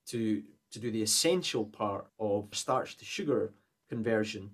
[0.07, 0.43] to
[0.73, 3.53] to do the essential part of starch to sugar
[3.89, 4.51] conversion,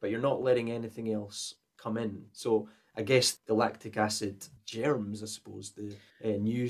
[0.00, 2.26] but you're not letting anything else come in.
[2.32, 6.68] So I guess the lactic acid germs, I suppose, the uh, new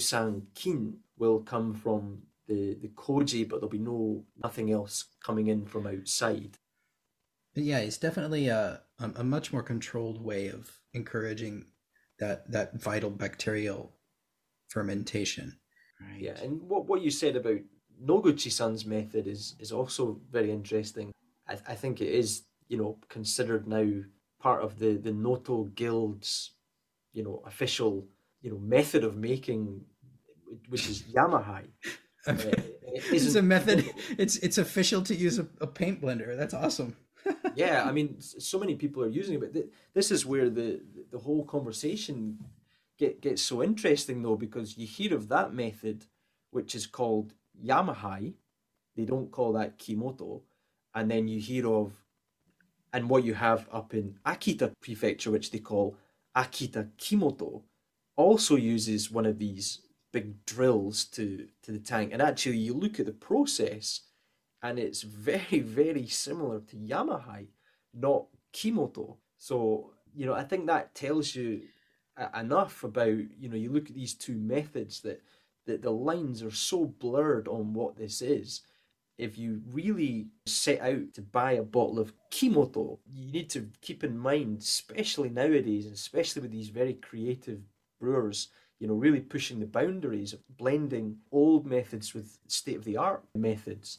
[0.54, 5.66] kin will come from the, the koji, but there'll be no nothing else coming in
[5.66, 6.58] from outside
[7.54, 11.66] yeah, it's definitely a, a, a much more controlled way of encouraging
[12.18, 13.92] that that vital bacterial
[14.68, 15.58] fermentation.
[16.00, 16.20] Right.
[16.20, 17.58] Yeah, and what what you said about
[18.02, 21.12] Noguchi-san's method is is also very interesting.
[21.46, 23.86] I, I think it is you know considered now
[24.42, 26.52] part of the the Noto Guild's
[27.12, 28.06] you know official
[28.42, 29.82] you know method of making,
[30.68, 31.64] which is Yamahai.
[32.26, 32.34] uh,
[33.16, 33.78] it's a method.
[34.18, 36.36] It's it's official to use a, a paint blender.
[36.36, 36.96] That's awesome
[37.54, 40.80] yeah, I mean, so many people are using it, but th- this is where the
[41.10, 42.38] the whole conversation
[42.98, 46.06] get gets so interesting though, because you hear of that method,
[46.50, 47.34] which is called
[47.64, 48.34] Yamahai.
[48.96, 50.42] They don't call that Kimoto,
[50.94, 51.92] and then you hear of,
[52.92, 55.96] and what you have up in Akita Prefecture, which they call
[56.36, 57.62] Akita Kimoto,
[58.16, 59.80] also uses one of these
[60.12, 62.10] big drills to to the tank.
[62.12, 64.00] And actually, you look at the process
[64.62, 67.46] and it's very very similar to Yamahai,
[67.94, 69.16] not Kimoto.
[69.38, 71.62] So you know I think that tells you
[72.38, 75.22] enough about you know you look at these two methods that
[75.66, 78.62] that the lines are so blurred on what this is.
[79.18, 84.02] If you really set out to buy a bottle of Kimoto, you need to keep
[84.02, 87.60] in mind, especially nowadays, and especially with these very creative
[88.00, 88.48] brewers,
[88.80, 93.22] you know, really pushing the boundaries of blending old methods with state of the art
[93.34, 93.98] methods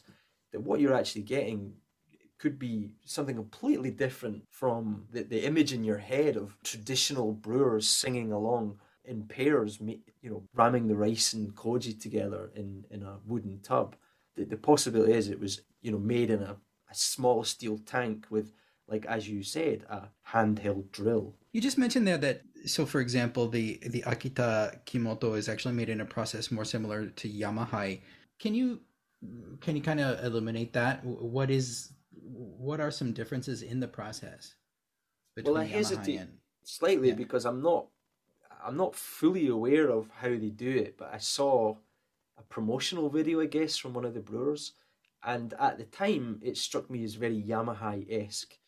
[0.52, 1.74] that what you're actually getting
[2.38, 7.88] could be something completely different from the, the image in your head of traditional brewers
[7.88, 13.18] singing along in pairs, you know, ramming the rice and koji together in, in a
[13.26, 13.96] wooden tub.
[14.36, 16.56] The, the possibility is it was, you know, made in a,
[16.90, 18.52] a small steel tank with,
[18.88, 21.34] like as you said, a handheld drill.
[21.52, 25.88] You just mentioned there that so for example the the Akita Kimoto is actually made
[25.88, 28.00] in a process more similar to Yamahai.
[28.38, 28.80] Can you
[29.60, 31.04] can you kind of eliminate that?
[31.04, 34.54] What is what are some differences in the process?
[35.42, 36.38] Well, I hesitate and...
[36.62, 37.14] slightly yeah.
[37.14, 37.86] because I'm not
[38.64, 41.76] I'm not fully aware of how they do it, but I saw
[42.38, 44.72] a promotional video, I guess, from one of the brewers,
[45.22, 48.58] and at the time it struck me as very Yamahai esque.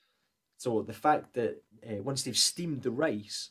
[0.58, 3.50] So the fact that uh, once they've steamed the rice,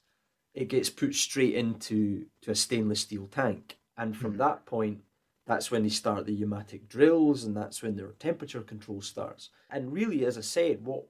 [0.53, 4.37] it gets put straight into to a stainless steel tank, and from Mhm.
[4.39, 5.03] that point,
[5.45, 9.49] that's when they start the pneumatic drills, and that's when their temperature control starts.
[9.69, 11.07] And really, as I said, what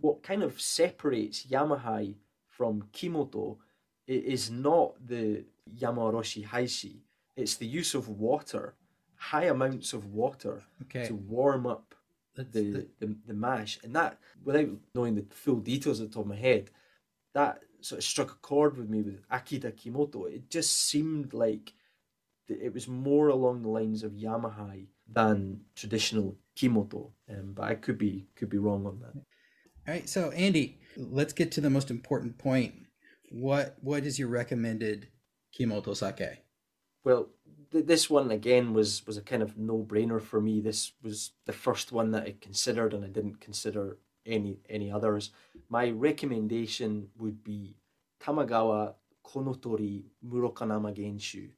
[0.00, 2.14] what kind of separates Yamahai
[2.46, 3.58] from Kimoto
[4.06, 5.44] is not the
[5.76, 7.00] Yamaoroshi Haishi.
[7.38, 8.74] It's the use of water,
[9.16, 11.06] high amounts of water Okay.
[11.06, 11.94] to warm up
[12.34, 13.78] the, the- the, the mash.
[13.84, 16.70] And that, without knowing the full details at the top of my head,
[17.34, 20.26] that sort of struck a chord with me with Akita Kimoto.
[20.26, 21.72] It just seemed like
[22.48, 27.10] it was more along the lines of Yamahai than traditional Kimoto.
[27.30, 29.14] Um, but I could be could be wrong on that.
[29.14, 32.74] All right, so Andy, let's get to the most important point.
[33.30, 35.08] What what is your recommended
[35.56, 36.42] Kimoto sake?
[37.04, 37.28] Well,
[37.72, 40.60] th- this one again was was a kind of no brainer for me.
[40.60, 45.30] This was the first one that I considered, and I didn't consider any any others.
[45.68, 47.76] My recommendation would be
[48.20, 48.94] Tamagawa
[49.24, 51.50] Konotori Muroka Genshu,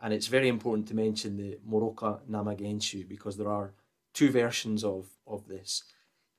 [0.00, 2.56] and it's very important to mention the Muroka Nama
[3.08, 3.74] because there are
[4.12, 5.84] two versions of of this.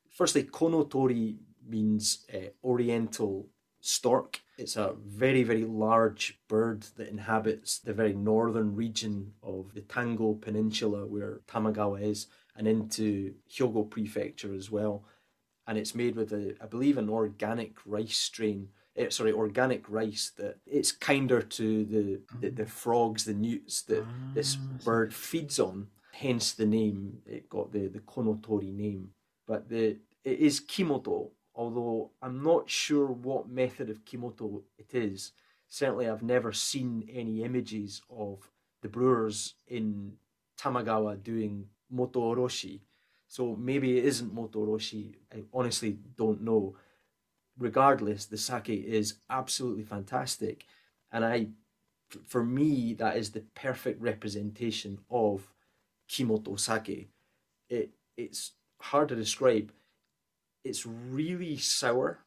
[0.09, 1.37] Firstly, Konotori
[1.67, 3.47] means uh, Oriental
[3.85, 4.39] stork.
[4.57, 10.35] It's a very, very large bird that inhabits the very northern region of the Tango
[10.35, 15.03] Peninsula where Tamagawa is and into Hyogo Prefecture as well.
[15.67, 18.69] And it's made with, a, I believe, an organic rice strain.
[18.95, 24.05] eh, sorry, organic rice that it's kinder to the, the, the frogs, the newts that
[24.33, 25.87] this Ah, bird feeds on.
[26.13, 29.09] Hence the name, it got the, the Konotori name.
[29.47, 35.31] But the it is Kimoto, although I'm not sure what method of Kimoto it is.
[35.67, 38.49] Certainly, I've never seen any images of
[38.81, 40.13] the brewers in
[40.59, 42.81] Tamagawa doing moto oroshi.
[43.27, 45.15] So maybe it isn't moto oroshi.
[45.33, 46.75] I honestly don't know.
[47.57, 50.65] Regardless, the sake is absolutely fantastic,
[51.11, 51.49] and I,
[52.25, 55.53] for me, that is the perfect representation of
[56.09, 57.09] Kimoto sake.
[57.69, 59.71] It it's hard to describe.
[60.63, 62.19] It's really sour,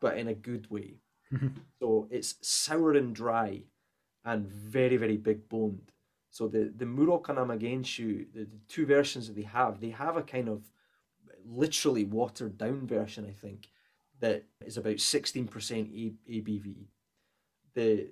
[0.00, 0.94] but in a good way.
[1.32, 1.48] Mm-hmm.
[1.80, 3.62] So it's sour and dry,
[4.24, 5.92] and very very big boned.
[6.30, 10.48] So the the Namagenshu, the, the two versions that they have, they have a kind
[10.48, 10.62] of
[11.44, 13.68] literally watered down version, I think,
[14.20, 16.86] that is about sixteen percent ABV.
[17.74, 18.08] The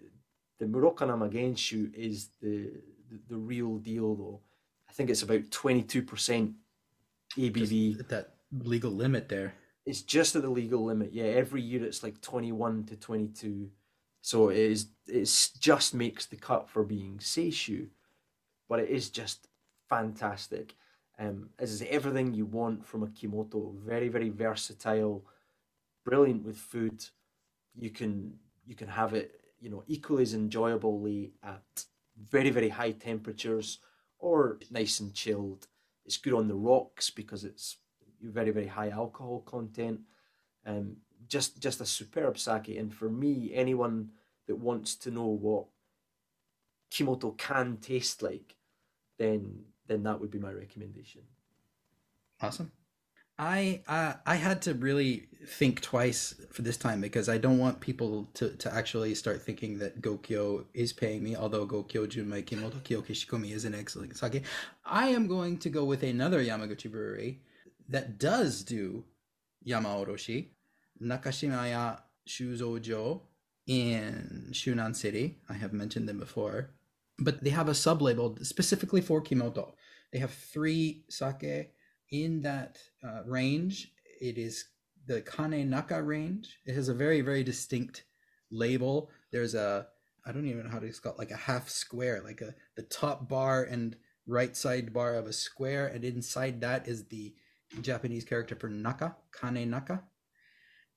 [0.58, 2.70] the Muroka Namagenshu is the,
[3.10, 4.40] the the real deal though.
[4.88, 6.52] I think it's about twenty two percent
[7.36, 9.54] ABV Just at that legal limit there.
[9.88, 11.14] It's just at the legal limit.
[11.14, 13.70] Yeah, every year it's like twenty one to twenty two,
[14.20, 17.88] so it is it's just makes the cut for being seishu,
[18.68, 19.48] but it is just
[19.88, 20.74] fantastic.
[21.18, 23.74] Um, is everything you want from a kimoto.
[23.78, 25.24] Very very versatile,
[26.04, 27.02] brilliant with food.
[27.74, 28.34] You can
[28.66, 31.84] you can have it you know equally as enjoyably at
[32.30, 33.78] very very high temperatures
[34.18, 35.66] or nice and chilled.
[36.04, 37.78] It's good on the rocks because it's
[38.22, 40.00] very very high alcohol content.
[40.66, 40.96] Um,
[41.28, 44.10] just just a superb sake, and for me, anyone
[44.46, 45.66] that wants to know what
[46.90, 48.56] Kimoto can taste like,
[49.18, 51.22] then then that would be my recommendation.
[52.40, 52.72] Awesome.
[53.38, 57.78] I uh, I had to really think twice for this time because I don't want
[57.78, 62.82] people to, to actually start thinking that Gokyo is paying me, although Gokyo Junmai Kimoto
[62.82, 64.42] Kyo Kishikomi is an excellent sake.
[64.84, 67.40] I am going to go with another Yamaguchi brewery
[67.88, 69.04] that does do
[69.62, 70.50] Yama Oroshi,
[71.02, 73.22] Nakashimaya Shuzojo
[73.66, 75.38] in Shunan City.
[75.48, 76.70] I have mentioned them before.
[77.18, 79.72] But they have a sub label specifically for Kimoto.
[80.12, 81.70] They have three sake
[82.10, 83.92] in that uh, range.
[84.20, 84.64] It is
[85.06, 86.58] the Kane Naka range.
[86.64, 88.04] It has a very, very distinct
[88.50, 89.10] label.
[89.32, 89.88] There's a,
[90.24, 93.28] I don't even know how to call like a half square, like a the top
[93.28, 97.34] bar and right side bar of a square, and inside that is the
[97.80, 100.02] Japanese character for Naka, Kane Naka.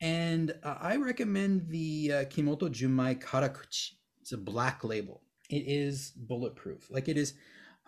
[0.02, 3.92] And uh, I recommend the uh, Kimoto Junmai Karakuchi.
[4.22, 5.22] It's a black label.
[5.50, 6.90] It is bulletproof.
[6.90, 7.34] Like it is,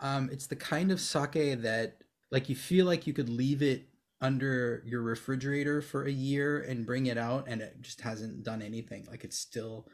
[0.00, 1.98] um, it's the kind of sake that
[2.30, 3.88] like you feel like you could leave it
[4.20, 8.62] under your refrigerator for a year and bring it out and it just hasn't done
[8.62, 9.86] anything like it's still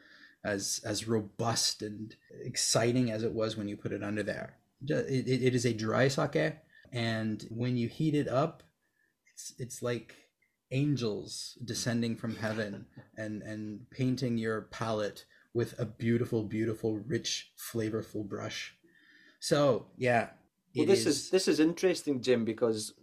[0.45, 2.15] as as robust and
[2.45, 5.73] exciting as it was when you put it under there it, it, it is a
[5.73, 6.55] dry sake
[6.93, 8.63] and when you heat it up
[9.41, 10.15] it's it's like
[10.71, 12.85] angels descending from heaven
[13.17, 18.75] and and painting your palate with a beautiful beautiful rich flavorful brush
[19.39, 20.29] so yeah
[20.75, 21.29] Well, this is...
[21.29, 22.93] this is interesting, Jim, because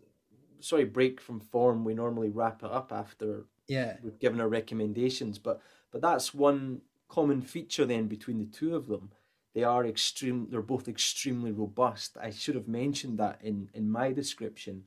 [0.60, 1.84] sorry, break from form.
[1.84, 3.96] We normally wrap it up after Yeah.
[4.02, 5.60] we've given our recommendations, but
[5.92, 9.10] but that's one common feature then between the two of them.
[9.54, 10.46] They are extreme.
[10.50, 12.16] They're both extremely robust.
[12.28, 14.84] I should have mentioned that in in my description.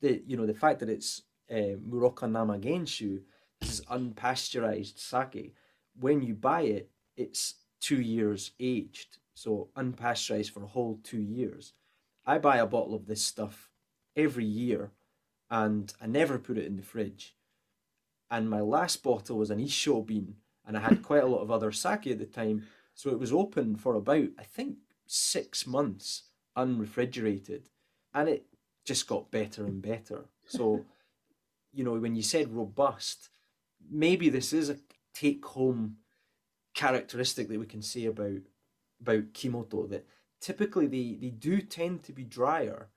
[0.00, 3.20] The you know the fact that it's uh, Muroka Namagenshu,
[3.60, 5.54] this is unpasteurized sake.
[5.98, 11.72] When you buy it, it's two years aged, so unpasteurized for a whole two years.
[12.24, 13.70] I buy a bottle of this stuff
[14.16, 14.92] every year,
[15.50, 17.36] and I never put it in the fridge.
[18.30, 20.34] And my last bottle was an isshobin,
[20.66, 23.32] and I had quite a lot of other sake at the time, so it was
[23.32, 24.76] open for about I think
[25.06, 26.24] six months,
[26.56, 27.68] unrefrigerated,
[28.14, 28.46] and it
[28.84, 30.24] just got better and better.
[30.46, 30.84] So,
[31.72, 33.28] you know, when you said robust,
[33.90, 34.76] maybe this is a
[35.14, 35.96] take-home
[36.74, 38.40] characteristic that we can say about
[39.00, 40.06] about Kimoto that
[40.40, 42.88] typically they, they do tend to be drier.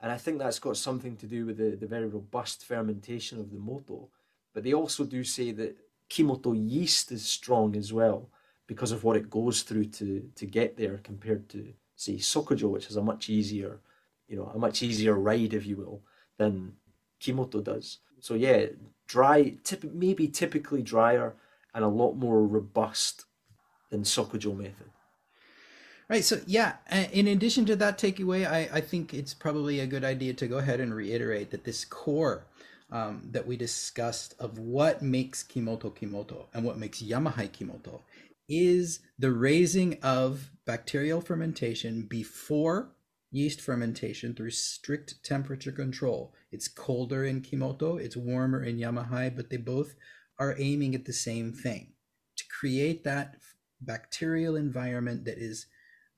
[0.00, 3.50] And I think that's got something to do with the, the very robust fermentation of
[3.50, 4.08] the moto.
[4.54, 5.76] But they also do say that
[6.08, 8.30] Kimoto yeast is strong as well
[8.66, 12.88] because of what it goes through to, to get there compared to, say, Sokujo, which
[12.88, 13.80] is a much easier,
[14.28, 16.02] you know, a much easier ride, if you will,
[16.36, 16.74] than
[17.20, 17.98] Kimoto does.
[18.20, 18.66] So yeah,
[19.06, 21.34] dry, typ- maybe typically drier
[21.74, 23.24] and a lot more robust
[23.90, 24.90] than Sokujo method.
[26.08, 26.24] Right.
[26.24, 26.76] So, yeah,
[27.12, 30.56] in addition to that takeaway, I, I think it's probably a good idea to go
[30.56, 32.46] ahead and reiterate that this core
[32.90, 38.00] um, that we discussed of what makes Kimoto Kimoto and what makes Yamahai Kimoto
[38.48, 42.88] is the raising of bacterial fermentation before
[43.30, 46.34] yeast fermentation through strict temperature control.
[46.50, 49.94] It's colder in Kimoto, it's warmer in Yamahai, but they both
[50.38, 51.92] are aiming at the same thing
[52.36, 53.36] to create that
[53.80, 55.66] bacterial environment that is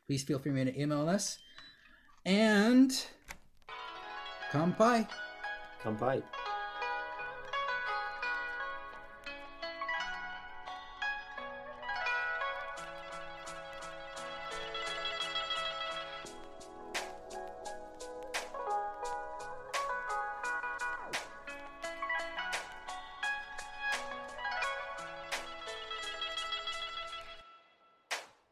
[0.06, 1.38] Please feel free to email us.
[2.24, 2.92] And
[4.52, 5.08] kampai.
[5.82, 6.22] Kampai.